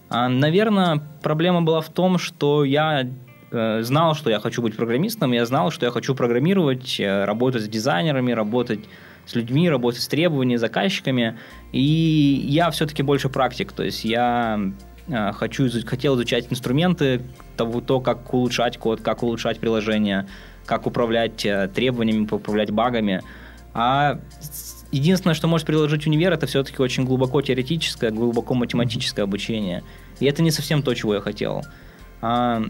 [0.10, 3.08] А, наверное, проблема была в том, что я
[3.52, 7.64] э, знал, что я хочу быть программистом, я знал, что я хочу программировать, э, работать
[7.64, 8.80] с дизайнерами, работать
[9.26, 11.38] с людьми, работать с требованиями, заказчиками.
[11.74, 14.60] И я все-таки больше практик, то есть я
[15.08, 17.22] э, хочу, хотел изучать инструменты,
[17.56, 20.28] того, то, как улучшать код, как улучшать приложение,
[20.66, 23.22] как управлять э, требованиями, управлять багами.
[23.74, 24.20] А
[24.92, 29.84] единственное, что может приложить универ, это все-таки очень глубоко теоретическое, глубоко математическое обучение.
[30.20, 31.64] И это не совсем то, чего я хотел.
[32.22, 32.64] А,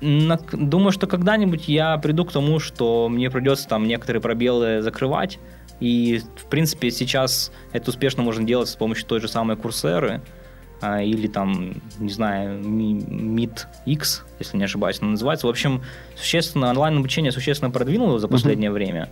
[0.00, 5.38] на, думаю, что когда-нибудь я приду к тому, что мне придется там некоторые пробелы закрывать.
[5.80, 10.37] И, в принципе, сейчас это успешно можно делать с помощью той же самой курсеры а,
[10.80, 15.46] или там, не знаю, Meet X, если не ошибаюсь, она называется.
[15.46, 15.82] В общем,
[16.16, 18.74] существенно онлайн-обучение существенно продвинуло за последнее uh-huh.
[18.74, 19.08] время.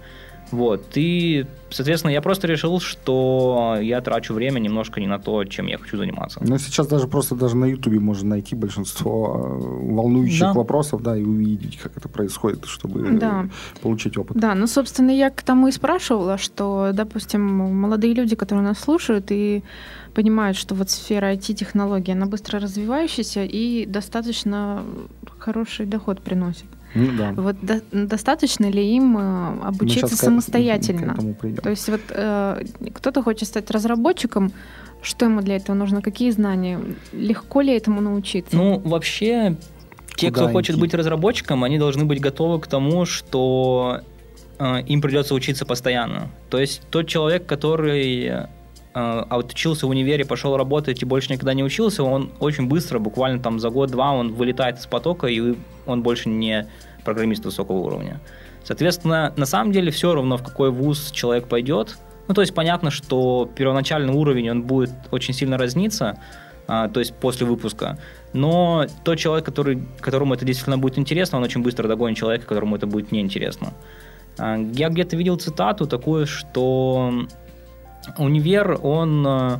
[0.52, 5.66] Вот, и, соответственно, я просто решил, что я трачу время немножко не на то, чем
[5.66, 6.40] я хочу заниматься.
[6.42, 10.52] Ну, сейчас даже просто даже на Ютубе можно найти большинство э, волнующих да.
[10.52, 13.48] вопросов, да, и увидеть, как это происходит, чтобы да.
[13.82, 14.36] получить опыт.
[14.36, 19.26] Да, ну, собственно, я к тому и спрашивала, что, допустим, молодые люди, которые нас слушают
[19.30, 19.64] и
[20.14, 24.82] понимают, что вот сфера IT-технологий, она быстро развивающаяся и достаточно
[25.38, 26.66] хороший доход приносит.
[26.96, 27.32] Ну, да.
[27.36, 31.14] Вот до, достаточно ли им э, обучиться самостоятельно?
[31.62, 34.52] То есть вот э, кто-то хочет стать разработчиком,
[35.02, 36.00] что ему для этого нужно?
[36.00, 36.80] Какие знания?
[37.12, 38.56] Легко ли этому научиться?
[38.56, 39.56] Ну, вообще,
[40.16, 40.52] те, Куда кто идти?
[40.52, 44.00] хочет быть разработчиком, они должны быть готовы к тому, что
[44.58, 46.30] э, им придется учиться постоянно.
[46.48, 48.48] То есть тот человек, который
[48.98, 53.42] а отучился в универе, пошел работать и больше никогда не учился, он очень быстро, буквально
[53.42, 55.54] там за год-два, он вылетает из потока, и
[55.84, 56.66] он больше не
[57.04, 58.22] программист высокого уровня.
[58.64, 61.98] Соответственно, на самом деле все равно, в какой вуз человек пойдет.
[62.26, 66.18] Ну, то есть понятно, что первоначальный уровень, он будет очень сильно разниться,
[66.66, 67.98] а, то есть после выпуска.
[68.32, 72.76] Но тот человек, который, которому это действительно будет интересно, он очень быстро догонит человека, которому
[72.76, 73.74] это будет неинтересно.
[74.38, 77.26] А, я где-то видел цитату такую, что
[78.18, 79.26] универ, он...
[79.26, 79.58] Э,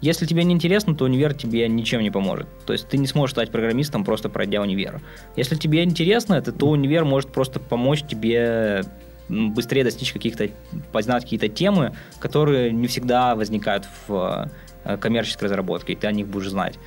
[0.00, 2.46] если тебе не интересно, то универ тебе ничем не поможет.
[2.66, 5.00] То есть ты не сможешь стать программистом, просто пройдя универ.
[5.34, 8.82] Если тебе интересно это, то универ может просто помочь тебе
[9.28, 10.48] быстрее достичь каких-то,
[10.92, 14.50] познать какие-то темы, которые не всегда возникают в
[14.84, 16.78] э, коммерческой разработке, и ты о них будешь знать.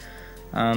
[0.54, 0.74] Э,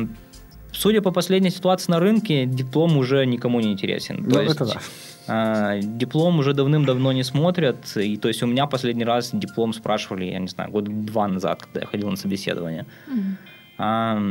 [0.73, 4.25] судя по последней ситуации на рынке, диплом уже никому не интересен.
[4.27, 4.81] Ну, то есть, это да.
[5.27, 7.97] А, диплом уже давным-давно не смотрят.
[7.97, 11.63] И то есть у меня последний раз диплом спрашивали, я не знаю, год два назад,
[11.63, 12.87] когда я ходил на собеседование.
[13.09, 13.35] Mm-hmm.
[13.79, 14.23] А,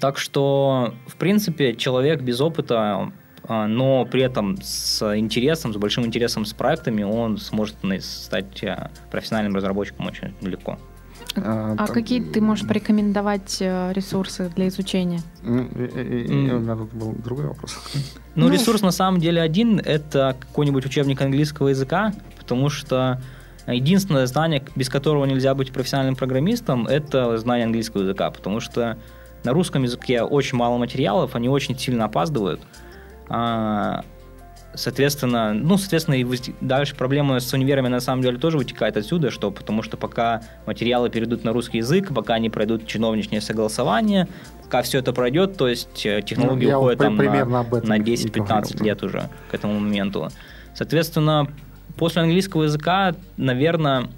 [0.00, 3.12] так что, в принципе, человек без опыта,
[3.44, 8.90] а, но при этом с интересом, с большим интересом с проектами, он сможет стать а,
[9.10, 10.78] профессиональным разработчиком очень легко.
[11.34, 11.94] А, а там...
[11.94, 15.20] какие ты можешь порекомендовать э, ресурсы для изучения?
[15.42, 17.78] Ну, у меня тут был другой вопрос.
[18.34, 23.20] Ну, ну, ресурс на самом деле один– это какой-нибудь учебник английского языка, потому что
[23.66, 28.98] единственное знание, без которого нельзя быть профессиональным программистом, это знание английского языка, потому что
[29.44, 32.60] на русском языке очень мало материалов, они очень сильно опаздывают.
[33.28, 34.04] А,
[34.76, 36.26] Соответственно, ну, соответственно, и
[36.60, 41.08] дальше проблема с универами на самом деле тоже вытекает отсюда, что потому что пока материалы
[41.08, 44.28] перейдут на русский язык, пока они пройдут чиновничное согласование,
[44.62, 49.02] пока все это пройдет, то есть э, технологии ну, уходят там на, на 10-15 лет
[49.02, 50.28] уже к этому моменту.
[50.74, 51.48] Соответственно,
[51.96, 54.08] после английского языка, наверное,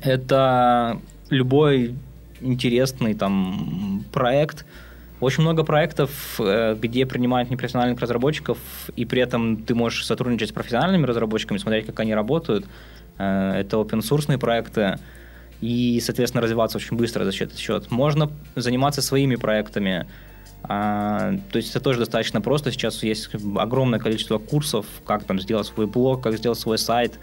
[0.00, 1.94] это любой
[2.40, 4.64] интересный там проект–
[5.20, 8.58] очень много проектов, э, где принимают непрофессиональных разработчиков,
[8.94, 12.66] и при этом ты можешь сотрудничать с профессиональными разработчиками, смотреть, как они работают.
[13.18, 14.98] Э, это open source проекты,
[15.60, 17.90] и, соответственно, развиваться очень быстро за счет счет.
[17.90, 20.06] Можно заниматься своими проектами.
[20.62, 22.70] А, то есть это тоже достаточно просто.
[22.70, 27.18] Сейчас есть огромное количество курсов, как там сделать свой блог, как сделать свой сайт,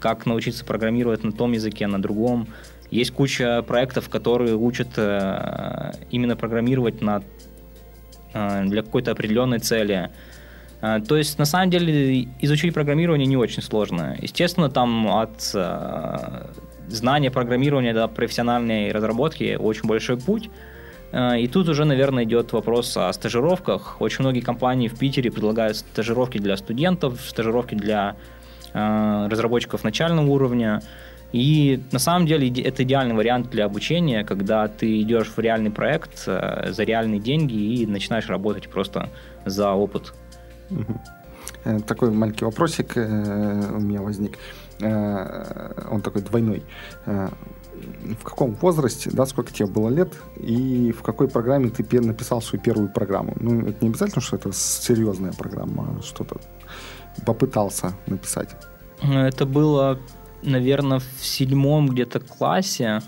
[0.00, 2.48] как научиться программировать на том языке, на другом.
[2.90, 7.22] Есть куча проектов, которые учат э, именно программировать на,
[8.32, 10.10] для какой-то определенной цели.
[10.80, 14.16] Э, то есть, на самом деле, изучить программирование не очень сложно.
[14.20, 15.54] Естественно, там от
[16.88, 20.50] знания программирования до профессиональной разработки очень большой путь.
[21.12, 24.00] И тут уже, наверное, идет вопрос о стажировках.
[24.00, 28.16] Очень многие компании в Питере предлагают стажировки для студентов, стажировки для
[28.74, 30.82] разработчиков начального уровня.
[31.32, 36.24] И на самом деле это идеальный вариант для обучения, когда ты идешь в реальный проект
[36.26, 39.10] э, за реальные деньги и начинаешь работать просто
[39.44, 40.14] за опыт.
[40.70, 41.80] Угу.
[41.86, 44.38] Такой маленький вопросик у меня возник.
[44.80, 46.62] Он такой двойной
[48.20, 52.62] в каком возрасте, да, сколько тебе было лет, и в какой программе ты написал свою
[52.62, 53.36] первую программу.
[53.40, 56.38] Ну, это не обязательно, что это серьезная программа, а что-то
[57.24, 58.50] попытался написать.
[59.02, 59.98] Это было,
[60.42, 63.00] наверное, в седьмом где-то классе,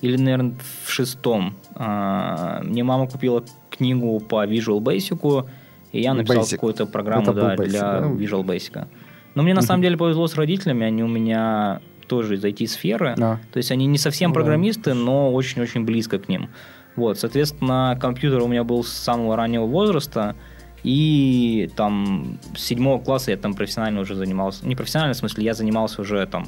[0.00, 0.54] или, наверное,
[0.84, 1.54] в шестом.
[1.74, 5.48] А, мне мама купила книгу по Visual Basic,
[5.92, 8.06] и я написал какую-то программу да, Basic, для да?
[8.06, 8.86] Visual Basic.
[9.34, 13.14] Но мне на самом деле повезло с родителями, они у меня тоже из IT-сферы.
[13.16, 13.40] Да.
[13.52, 16.50] То есть они не совсем ну, программисты, но очень-очень близко к ним.
[16.96, 20.36] Вот, соответственно, компьютер у меня был с самого раннего возраста,
[20.82, 24.66] и там с седьмого класса я там профессионально уже занимался.
[24.66, 26.46] Не профессионально, в смысле, я занимался уже там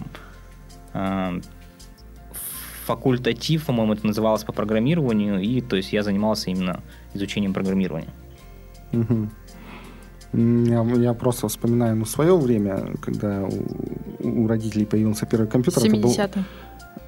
[0.93, 1.41] э,
[2.85, 6.81] факультатив, по-моему, это называлось по программированию, и то есть я занимался именно
[7.15, 8.13] изучением программирования.
[8.93, 9.29] Угу.
[10.67, 15.83] Я, я просто вспоминаю ну, свое время, когда у, у родителей появился первый компьютер.
[15.83, 16.45] 70-е.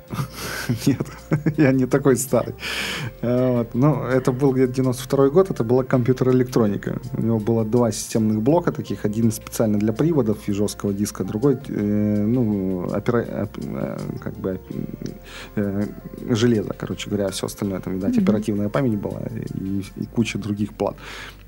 [0.86, 1.06] Нет,
[1.56, 2.54] я не такой старый.
[3.22, 3.74] Вот.
[3.74, 7.00] Ну, это был где-то 92 год, это была компьютер-электроника.
[7.12, 11.58] У него было два системных блока таких, один специально для приводов и жесткого диска, другой,
[11.68, 13.46] э, ну, опера, э,
[14.20, 14.60] как бы
[15.56, 15.86] э,
[16.30, 18.22] железо, короче говоря, все остальное, там, видать, mm-hmm.
[18.22, 19.22] оперативная память была
[19.54, 20.96] и, и куча других плат.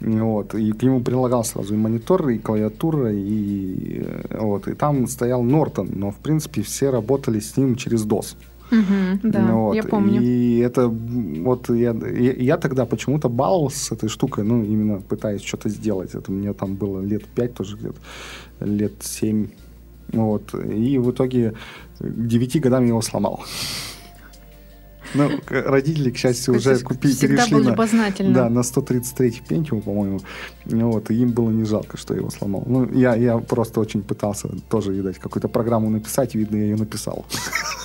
[0.01, 0.55] Вот.
[0.55, 4.69] И к нему прилагал сразу и монитор, и клавиатура, и, э, вот.
[4.69, 8.37] и там стоял Нортон, но, в принципе, все работали с ним через DOS.
[8.71, 9.75] Угу, да, вот.
[9.75, 10.21] я помню.
[10.23, 15.43] И это вот я, я, я тогда почему-то баловался с этой штукой, ну, именно пытаясь
[15.43, 16.15] что-то сделать.
[16.15, 17.99] Это мне там было лет пять тоже где-то,
[18.61, 19.49] лет семь.
[20.13, 20.55] Вот.
[20.55, 21.55] И в итоге
[21.99, 23.45] к девяти годам я его сломал.
[25.15, 30.21] Ну, родители, к счастью, уже купили, перешли на, да, на 133 Pentium, по-моему.
[30.67, 32.65] Вот, и им было не жалко, что я его сломал.
[32.67, 37.25] Ну, я, я просто очень пытался тоже, видать, какую-то программу написать, видно, я ее написал.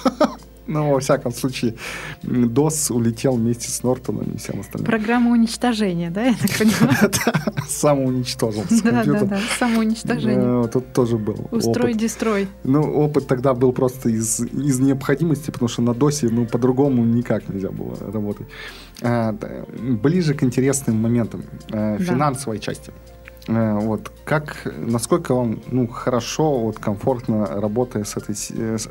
[0.65, 1.75] Ну, во всяком случае,
[2.23, 4.85] DOS улетел вместе с Нортоном и всем остальным.
[4.85, 7.11] Программа уничтожения, да, я так понимаю?
[7.67, 10.67] Самоуничтожился Да, да, да, самоуничтожение.
[10.69, 12.47] Тут тоже был Устрой, дестрой.
[12.63, 17.69] Ну, опыт тогда был просто из, необходимости, потому что на DOS, ну, по-другому никак нельзя
[17.69, 18.47] было работать.
[19.01, 19.35] А,
[19.79, 22.91] ближе к интересным моментам а, финансовой части.
[23.47, 28.35] Э, вот как, насколько вам ну, хорошо, вот, комфортно работая с этой,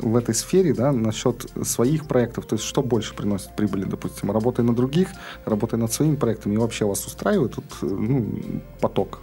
[0.01, 4.63] в этой сфере, да, насчет своих проектов, то есть что больше приносит прибыли, допустим, работая
[4.63, 5.09] на других,
[5.45, 8.27] работая над своим проектом, и вообще вас устраивает тут ну,
[8.81, 9.21] поток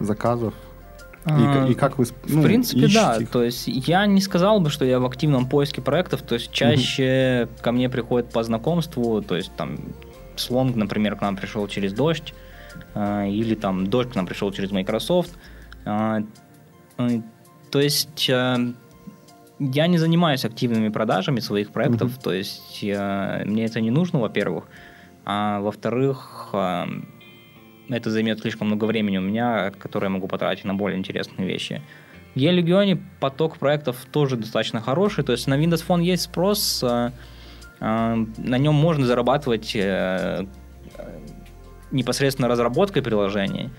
[0.00, 0.54] заказов?
[1.24, 3.18] И, а, и как вы ну, В принципе, да.
[3.30, 6.22] То есть я не сказал бы, что я в активном поиске проектов.
[6.22, 7.62] То есть чаще угу.
[7.62, 9.22] ко мне приходят по знакомству.
[9.22, 9.78] То есть там
[10.34, 12.34] Слонг, например, к нам пришел через дождь.
[12.94, 15.32] А, или там дождь к нам пришел через Microsoft.
[15.84, 16.20] А,
[16.98, 17.20] э,
[17.70, 18.56] то есть э,
[19.58, 22.22] я не занимаюсь активными продажами своих проектов, mm-hmm.
[22.22, 24.64] то есть э, мне это не нужно, во-первых,
[25.24, 30.98] а во-вторых, это займет слишком много времени у меня, которое я могу потратить на более
[30.98, 31.80] интересные вещи.
[32.34, 36.82] В Е-Легионе поток проектов тоже достаточно хороший, то есть на Windows Phone есть спрос,
[37.78, 39.76] на нем можно зарабатывать
[41.92, 43.70] непосредственно разработкой приложений.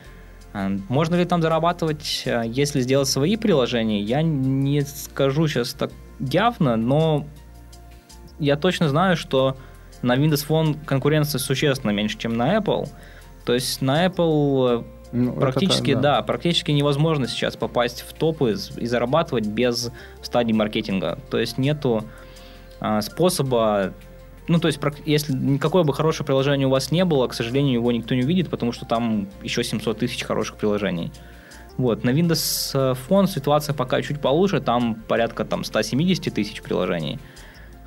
[0.53, 4.01] А, можно ли там зарабатывать, а, если сделать свои приложения?
[4.01, 7.25] Я не скажу сейчас так явно, но
[8.39, 9.57] я точно знаю, что
[10.01, 12.87] на Windows Phone конкуренция существенно меньше, чем на Apple.
[13.45, 16.15] То есть на Apple э, ну, практически, это, да.
[16.17, 19.91] да, практически невозможно сейчас попасть в топы и зарабатывать без
[20.21, 21.19] стадии маркетинга.
[21.29, 22.03] То есть нету
[22.79, 23.93] э, способа
[24.47, 27.91] ну, то есть, если никакое бы хорошее приложение у вас не было, к сожалению, его
[27.91, 31.11] никто не увидит, потому что там еще 700 тысяч хороших приложений.
[31.77, 32.03] Вот.
[32.03, 37.19] На Windows э, Phone ситуация пока чуть получше, там порядка там, 170 тысяч приложений.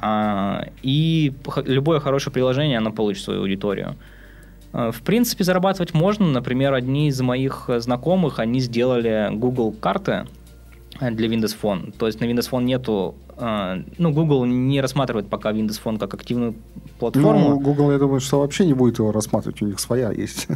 [0.00, 1.32] А, и
[1.64, 3.96] любое хорошее приложение, оно получит свою аудиторию.
[4.72, 6.26] Э, в принципе, зарабатывать можно.
[6.26, 10.26] Например, одни из моих знакомых, они сделали Google карты
[11.00, 11.92] для Windows Phone.
[11.96, 16.14] То есть на Windows Phone нету а, ну, Google не рассматривает пока Windows Phone как
[16.14, 16.54] активную
[16.98, 17.50] платформу.
[17.50, 20.48] Ну, Google, я думаю, что вообще не будет его рассматривать, у них своя есть.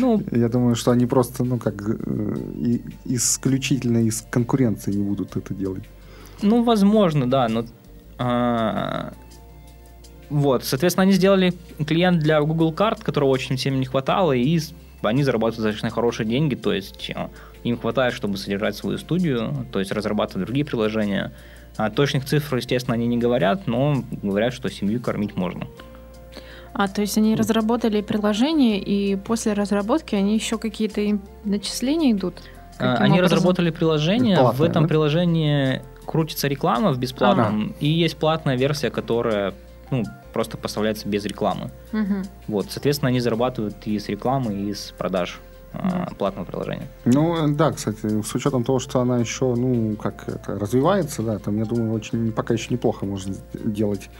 [0.00, 5.52] Ну, я думаю, что они просто, ну, как э, исключительно из конкуренции не будут это
[5.52, 5.84] делать.
[6.40, 7.64] Ну, возможно, да, но
[8.18, 9.12] а,
[10.30, 11.52] вот, соответственно, они сделали
[11.86, 14.60] клиент для Google карт, которого очень сильно не хватало, и
[15.02, 17.28] они зарабатывают достаточно хорошие деньги, то есть э,
[17.64, 21.32] им хватает, чтобы содержать свою студию, то есть разрабатывать другие приложения.
[21.76, 25.68] А точных цифр, естественно, они не говорят, но говорят, что семью кормить можно.
[26.72, 32.34] А, то есть они разработали приложение, и после разработки они еще какие-то начисления идут?
[32.78, 33.36] А, Каким они образом?
[33.36, 34.88] разработали приложение, Платное, в этом да?
[34.88, 37.74] приложении крутится реклама в бесплатном, ага.
[37.80, 39.54] и есть платная версия, которая
[39.90, 41.70] ну, просто поставляется без рекламы.
[41.92, 42.14] Угу.
[42.48, 45.40] Вот, соответственно, они зарабатывают и с рекламы, и с продаж.
[46.18, 46.88] Платного приложения.
[47.04, 51.58] Ну, да, кстати, с учетом того, что она еще, ну, как это, развивается, да, там,
[51.58, 54.10] я думаю, очень пока еще неплохо можно делать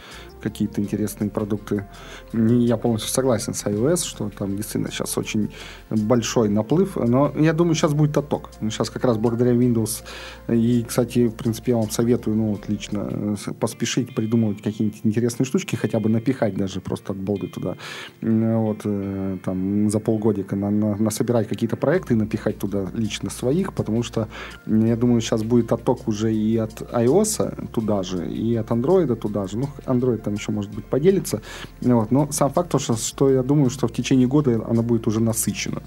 [0.41, 1.87] какие-то интересные продукты.
[2.33, 5.51] Я полностью согласен с iOS, что там действительно сейчас очень
[5.91, 8.51] большой наплыв, но я думаю, сейчас будет отток.
[8.61, 10.03] Сейчас как раз благодаря Windows,
[10.49, 15.77] и, кстати, в принципе, я вам советую, ну, вот лично поспешить придумывать какие-нибудь интересные штучки,
[15.77, 17.77] хотя бы напихать даже просто от балды туда.
[18.21, 24.03] Вот, э, там, за полгодика на, на, насобирать какие-то проекты напихать туда лично своих, потому
[24.03, 24.29] что,
[24.67, 29.47] я думаю, сейчас будет отток уже и от iOS туда же, и от Android туда
[29.47, 29.59] же.
[29.59, 31.41] Ну, Android там еще, может быть, поделится.
[31.81, 32.11] Вот.
[32.11, 35.21] Но сам факт, то, что, что я думаю, что в течение года она будет уже
[35.21, 35.83] насыщена.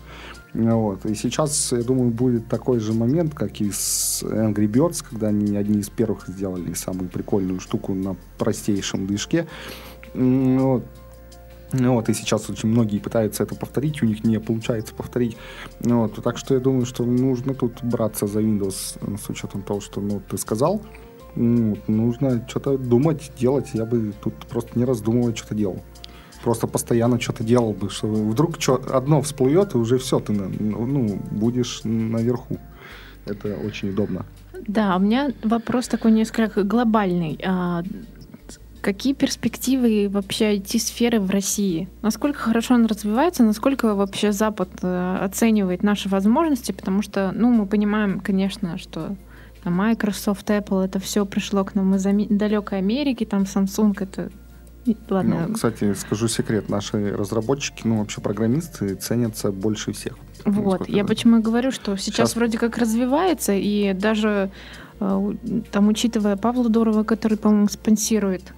[0.53, 1.05] Вот.
[1.05, 5.55] И сейчас, я думаю, будет такой же момент, как и с Angry Birds, когда они
[5.55, 9.47] одни из первых сделали самую прикольную штуку на простейшем движке.
[10.15, 10.83] Вот.
[11.73, 15.37] Вот, и сейчас очень многие пытаются это повторить, у них не получается повторить.
[15.79, 20.01] Вот, так что я думаю, что нужно тут браться за Windows с учетом того, что
[20.01, 20.81] ну, ты сказал.
[21.35, 23.69] Ну, нужно что-то думать, делать.
[23.73, 25.81] Я бы тут просто не раздумывая что-то делал.
[26.43, 31.19] Просто постоянно что-то делал бы, что вдруг что одно всплывет, и уже все, ты ну,
[31.31, 32.57] будешь наверху.
[33.25, 34.25] Это очень удобно.
[34.67, 37.39] Да, у меня вопрос такой несколько глобальный.
[37.45, 37.83] А,
[38.81, 41.87] какие перспективы вообще IT-сферы в России?
[42.01, 46.71] Насколько хорошо она развивается, насколько вообще Запад э, оценивает наши возможности?
[46.71, 49.15] Потому что, ну, мы понимаем, конечно, что
[49.63, 54.31] Microsoft, Apple, это все пришло к нам из далекой Америки, там Samsung, это
[55.09, 55.45] Ладно.
[55.47, 60.17] Ну, кстати, скажу секрет, наши разработчики, ну вообще программисты ценятся больше всех.
[60.43, 64.49] Вот, я почему и говорю, что сейчас, сейчас вроде как развивается, и даже
[64.99, 65.33] э,
[65.71, 68.53] там, учитывая Павла Дорова, который, по-моему, спонсирует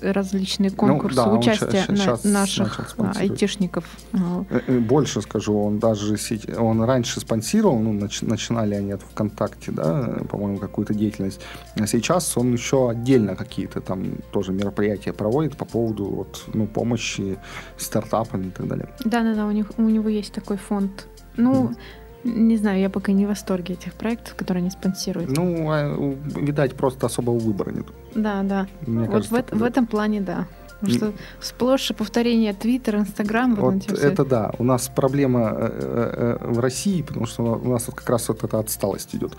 [0.00, 3.84] различные ну конкурсы ну, да, участия на, наших айтишников.
[4.12, 6.16] Э, э, больше скажу, он даже
[6.58, 11.40] он раньше спонсировал, ну, нач, начинали они от ВКонтакте, да, по-моему, какую-то деятельность.
[11.76, 17.38] А сейчас он еще отдельно какие-то там тоже мероприятия проводит по поводу вот, ну, помощи
[17.76, 18.88] стартапам и так далее.
[19.04, 21.06] Да-да-да, у, них, у него есть такой фонд.
[21.36, 21.76] Ну, mm.
[22.24, 25.30] Не знаю, я пока не в восторге этих проектов, которые они спонсируют.
[25.36, 25.94] Ну, а,
[26.40, 27.86] видать, просто особого выбора нет.
[28.14, 28.66] Да, да.
[28.86, 30.46] Мне вот кажется, в, в этом плане, да.
[30.80, 33.54] Потому что сплошь повторение Твиттер, Инстаграм.
[33.54, 34.52] Вот это да.
[34.58, 38.28] У нас проблема э, э, э, в России, потому что у нас вот как раз
[38.28, 39.32] вот эта отсталость идет.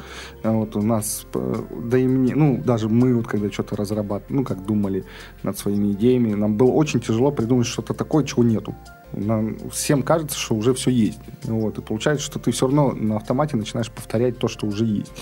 [0.44, 4.66] Вот у нас, да и мне, ну, даже мы вот когда что-то разрабатывали, ну, как
[4.66, 5.06] думали
[5.44, 8.76] над своими идеями, нам было очень тяжело придумать что-то такое, чего нету.
[9.14, 11.20] Нам всем кажется, что уже все есть.
[11.44, 15.14] Вот, и получается, что ты все равно на автомате начинаешь повторять то, что уже есть.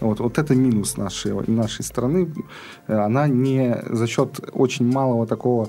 [0.00, 2.32] Вот, вот это минус нашей, нашей страны.
[2.86, 5.68] Она не за счет очень малого такого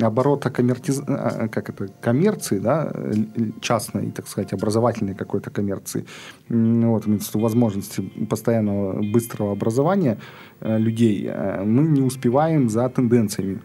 [0.00, 1.02] оборота коммертиз...
[1.06, 2.92] А, как это, коммерции, да,
[3.60, 6.06] частной, так сказать, образовательной какой-то коммерции,
[6.48, 7.04] вот,
[7.34, 10.18] возможности постоянного быстрого образования
[10.60, 13.60] э, людей, э, мы не успеваем за тенденциями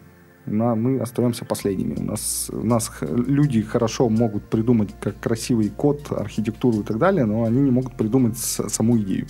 [0.48, 1.94] на, мы остаемся последними.
[1.96, 7.24] У нас, у нас люди хорошо могут придумать как красивый код, архитектуру и так далее,
[7.24, 9.26] но они не могут придумать саму идею.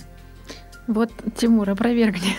[0.87, 2.35] Вот, Тимур, опровергни.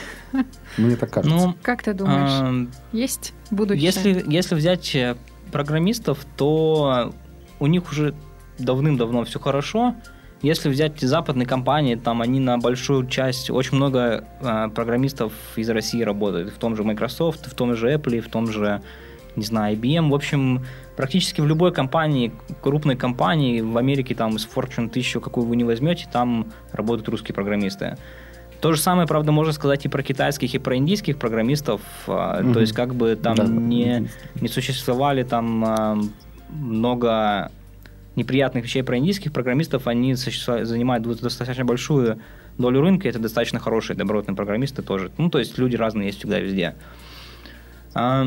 [0.76, 1.37] Мне так кажется.
[1.37, 3.85] Ну, как ты думаешь, а, есть будущее?
[3.85, 5.16] Если, если взять э,
[5.53, 7.14] программистов, то
[7.61, 8.14] у них уже
[8.59, 9.95] давным-давно все хорошо.
[10.43, 16.03] Если взять западные компании, там они на большую часть, очень много э, программистов из России
[16.03, 16.51] работают.
[16.51, 18.80] В том же Microsoft, в том же Apple, в том же,
[19.36, 20.09] не знаю, IBM.
[20.09, 20.64] В общем,
[20.97, 22.32] практически в любой компании,
[22.62, 27.34] крупной компании, в Америке там из Fortune 1000, какую вы не возьмете, там работают русские
[27.34, 27.99] программисты.
[28.62, 31.82] То же самое, правда, можно сказать и про китайских, и про индийских программистов.
[32.07, 32.53] Mm-hmm.
[32.55, 34.09] То есть, как бы там да, не,
[34.41, 35.99] не существовали там а,
[36.49, 37.51] много
[38.16, 42.20] неприятных вещей про индийских программистов, они занимают достаточно большую
[42.58, 45.11] долю рынка, это достаточно хорошие добротные программисты тоже.
[45.18, 46.74] Ну, то есть люди разные есть всегда везде.
[47.94, 48.26] А,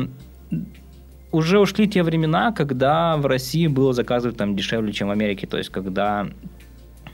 [1.30, 5.58] уже ушли те времена, когда в России было заказывать там дешевле, чем в Америке, то
[5.58, 6.28] есть когда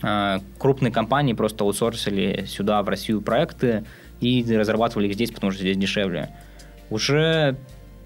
[0.03, 3.85] а, крупные компании просто аутсорсили сюда, в Россию, проекты
[4.21, 6.31] и разрабатывали их здесь, потому что здесь дешевле.
[6.91, 7.57] Уже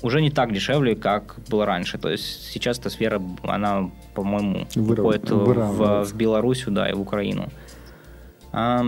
[0.05, 1.97] уже не так дешевле, как было раньше.
[1.99, 7.49] То есть сейчас эта сфера, она, по-моему, выходит в, в Белоруссию, да, и в Украину.
[8.53, 8.85] А,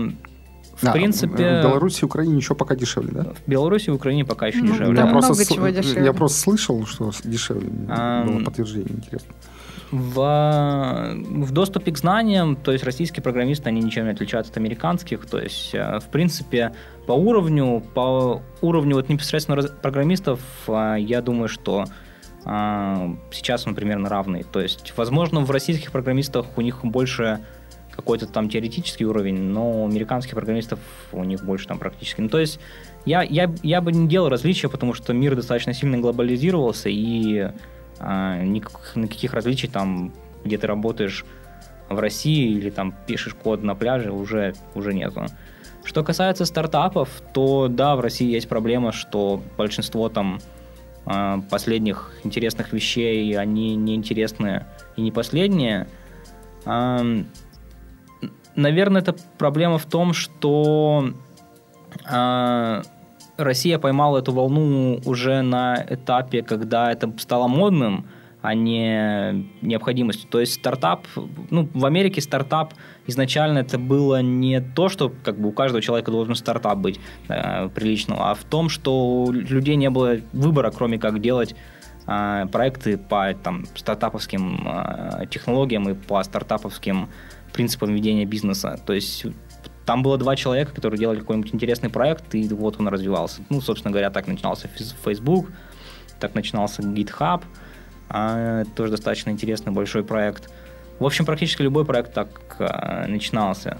[0.75, 1.61] в а, принципе...
[1.61, 3.23] В Беларуси и Украине еще пока дешевле, да?
[3.33, 4.95] В Беларуси и Украине пока еще ну, дешевле.
[4.95, 6.05] Да, я много просто чего дешевле.
[6.05, 7.67] Я просто слышал, что дешевле.
[7.89, 9.33] А, было подтверждение, интересно.
[9.91, 15.25] В, в доступе к знаниям, то есть российские программисты, они ничем не отличаются от американских.
[15.25, 16.73] То есть, э, в принципе,
[17.05, 21.85] по уровню, по уровню вот непосредственно программистов, э, я думаю, что
[22.45, 24.43] э, сейчас он примерно равный.
[24.43, 27.39] То есть, возможно, в российских программистах у них больше
[27.97, 30.79] какой-то там теоретический уровень, но у американских программистов
[31.11, 32.21] у них больше там практически.
[32.21, 32.59] Ну, то есть
[33.05, 37.51] я, я, я бы не делал различия, потому что мир достаточно сильно глобализировался, и
[37.99, 41.25] никаких, никаких различий там, где ты работаешь
[41.89, 45.25] в России или там пишешь код на пляже, уже, уже нету.
[45.83, 50.39] Что касается стартапов, то да, в России есть проблема, что большинство там
[51.05, 54.65] а, последних интересных вещей, они неинтересные
[54.97, 55.87] и не последние.
[58.55, 61.13] Наверное, это проблема в том, что
[63.37, 68.05] Россия поймала эту волну уже на этапе, когда это стало модным,
[68.41, 70.29] а не необходимостью.
[70.29, 71.07] То есть стартап,
[71.49, 72.73] ну, в Америке стартап
[73.07, 77.69] изначально это было не то, что как бы у каждого человека должен стартап быть э,
[77.69, 81.55] приличного, а в том, что у людей не было выбора, кроме как делать
[82.05, 87.09] э, проекты по там, стартаповским э, технологиям и по стартаповским
[87.53, 88.79] принципам ведения бизнеса.
[88.85, 89.25] То есть
[89.87, 93.41] там было два человека, которые делали какой-нибудь интересный проект, и вот он развивался.
[93.49, 94.69] Ну, собственно говоря, так начинался
[95.01, 95.49] Facebook,
[96.19, 97.41] так начинался GitHub,
[98.09, 100.51] а, тоже достаточно интересный большой проект.
[100.99, 103.77] В общем, практически любой проект так а, начинался.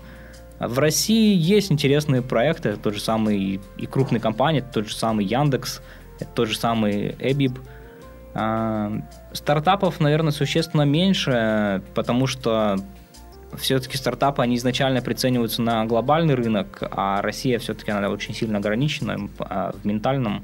[0.60, 4.96] В России есть интересные проекты, это тот же самый и крупные компании, это тот же
[4.96, 5.82] самый Яндекс,
[6.22, 7.60] это тот же самый Эбиб.
[8.34, 8.94] А,
[9.34, 12.78] стартапов, наверное, существенно меньше, потому что
[13.56, 19.30] все-таки стартапы, они изначально прицениваются на глобальный рынок, а Россия все-таки она очень сильно ограничена
[19.40, 20.44] а, в ментальном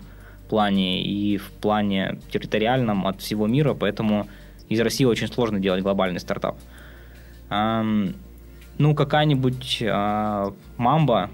[0.50, 4.28] плане и в плане территориальном от всего мира, поэтому
[4.70, 6.58] из России очень сложно делать глобальный стартап.
[7.50, 11.30] Ну, какая-нибудь а, Мамба,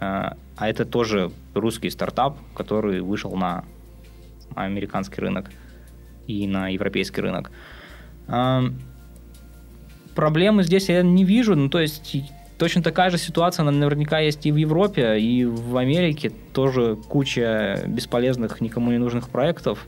[0.00, 3.64] а, а это тоже русский стартап, который вышел на
[4.54, 5.50] американский рынок
[6.26, 7.50] и на европейский рынок
[10.14, 11.54] проблемы здесь я не вижу.
[11.54, 12.16] Ну, то есть
[12.58, 16.32] точно такая же ситуация наверняка есть и в Европе, и в Америке.
[16.52, 19.86] Тоже куча бесполезных, никому не нужных проектов.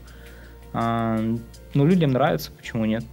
[0.73, 1.19] А,
[1.75, 3.05] ну, людям нравится, почему нет?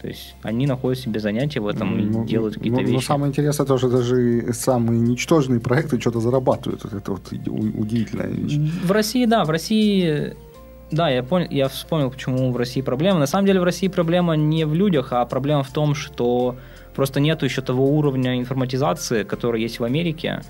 [0.00, 2.94] То есть они находят себе занятия в этом ну, и делают какие-то ну, вещи.
[2.94, 6.84] Но самое интересное то, что даже самые ничтожные проекты что-то зарабатывают.
[6.84, 8.56] Это вот удивительная вещь.
[8.84, 10.36] В России, да, в России
[10.90, 13.18] да, я понял, я вспомнил, почему в России проблема.
[13.18, 16.56] На самом деле в России проблема не в людях, а проблема в том, что
[16.94, 20.42] просто нету еще того уровня информатизации, который есть в Америке.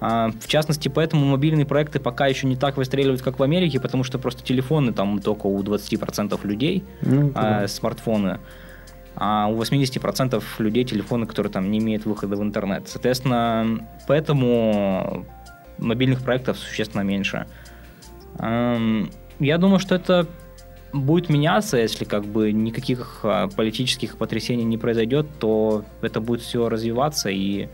[0.00, 4.04] А, в частности, поэтому мобильные проекты пока еще не так выстреливают, как в Америке, потому
[4.04, 8.38] что просто телефоны там только у 20% людей, ну, а, смартфоны,
[9.14, 12.88] а у 80% людей телефоны, которые там не имеют выхода в интернет.
[12.88, 15.26] Соответственно, поэтому
[15.78, 17.46] мобильных проектов существенно меньше.
[19.40, 20.26] Я думаю, что это
[20.92, 26.68] будет меняться, если как бы никаких а, политических потрясений не произойдет, то это будет все
[26.68, 27.68] развиваться и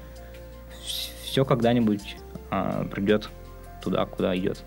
[1.25, 2.17] все когда-нибудь
[2.51, 3.31] а, придет
[3.83, 4.65] туда, куда идет.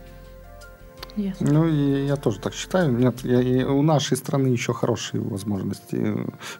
[1.15, 1.35] Yes.
[1.39, 2.91] Ну, и я тоже так считаю.
[2.91, 5.95] Нет, я, и у нашей страны еще хорошие возможности,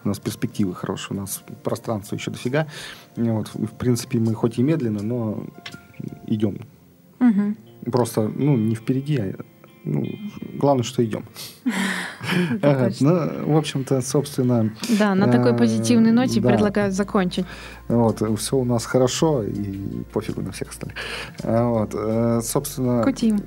[0.03, 2.67] у нас перспективы хорошие, у нас пространство еще дофига.
[3.15, 5.43] И вот, в принципе, мы хоть и медленно, но
[6.27, 6.65] идем.
[7.19, 7.91] Угу.
[7.91, 9.35] Просто, ну, не впереди, а
[9.83, 10.05] ну,
[10.53, 11.25] главное, что идем.
[12.99, 14.71] Ну, в общем-то, собственно...
[14.99, 17.45] Да, на такой э, позитивной ноте предлагаю закончить.
[17.87, 20.97] Вот, все у нас хорошо, и пофигу на всех остальных.
[21.41, 23.03] Э, вот, э, собственно...
[23.03, 23.41] Кутим.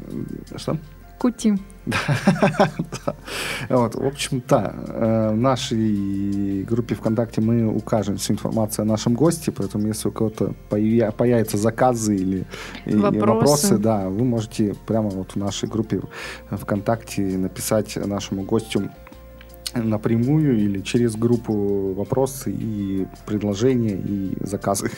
[0.57, 0.79] Что?
[1.19, 1.61] Кутим.
[3.69, 9.15] Вот, в общем, да, э, в нашей группе ВКонтакте мы укажем всю информацию о нашем
[9.15, 12.47] госте, поэтому если у кого-то появятся заказы или
[12.87, 13.27] вопросы.
[13.27, 16.01] вопросы, да, вы можете прямо вот в нашей группе
[16.51, 18.91] ВКонтакте написать нашему гостю
[19.75, 24.91] напрямую или через группу вопросы и предложения и заказы.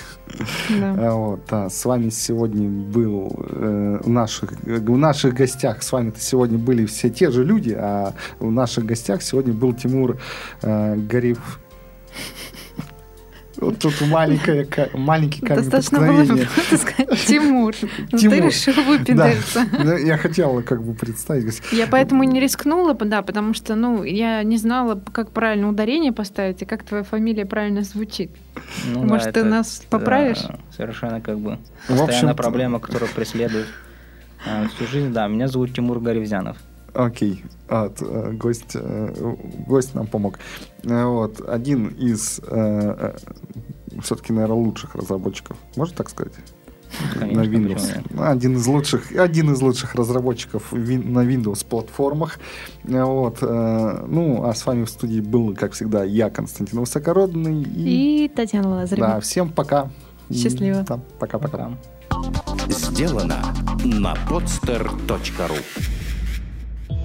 [0.70, 0.94] Да.
[1.14, 1.70] Вот, да.
[1.70, 7.10] С вами сегодня был э, в наших, в наших гостях с вами сегодня были все
[7.10, 10.18] те же люди, а в наших гостях сегодня был Тимур
[10.62, 11.60] э, Гариф
[13.56, 17.74] Вот тут маленькая, маленький камень Достаточно было просто сказать Тимур.
[18.12, 19.64] Но ты решил выпендриться.
[19.72, 19.96] Да.
[19.96, 21.62] Я хотела как бы представить.
[21.72, 26.62] Я поэтому не рискнула, да, потому что, ну, я не знала, как правильно ударение поставить
[26.62, 28.30] и как твоя фамилия правильно звучит.
[28.92, 30.42] Ну, Может, да, ты это, нас поправишь?
[30.42, 33.66] Да, совершенно как бы постоянная проблема, которая преследует
[34.46, 35.12] э, всю жизнь.
[35.12, 36.56] Да, меня зовут Тимур Гаревзянов.
[36.94, 39.34] Окей, а, э, гость, э,
[39.66, 40.38] гость нам помог.
[40.84, 42.40] Э, вот, один из
[44.02, 46.32] все-таки, наверное, лучших разработчиков, можно так сказать?
[47.18, 48.20] Конечно, на Windows.
[48.20, 52.38] Один из лучших, один из лучших разработчиков на Windows платформах.
[52.84, 53.40] Вот.
[53.42, 57.62] Ну, а с вами в студии был, как всегда, я, Константин Высокородный.
[57.62, 59.08] И, и Татьяна Лазарева.
[59.08, 59.90] Да, всем пока.
[60.32, 60.84] Счастливо.
[61.18, 61.72] Пока-пока.
[62.68, 63.42] Сделано
[63.84, 66.03] на podster.ru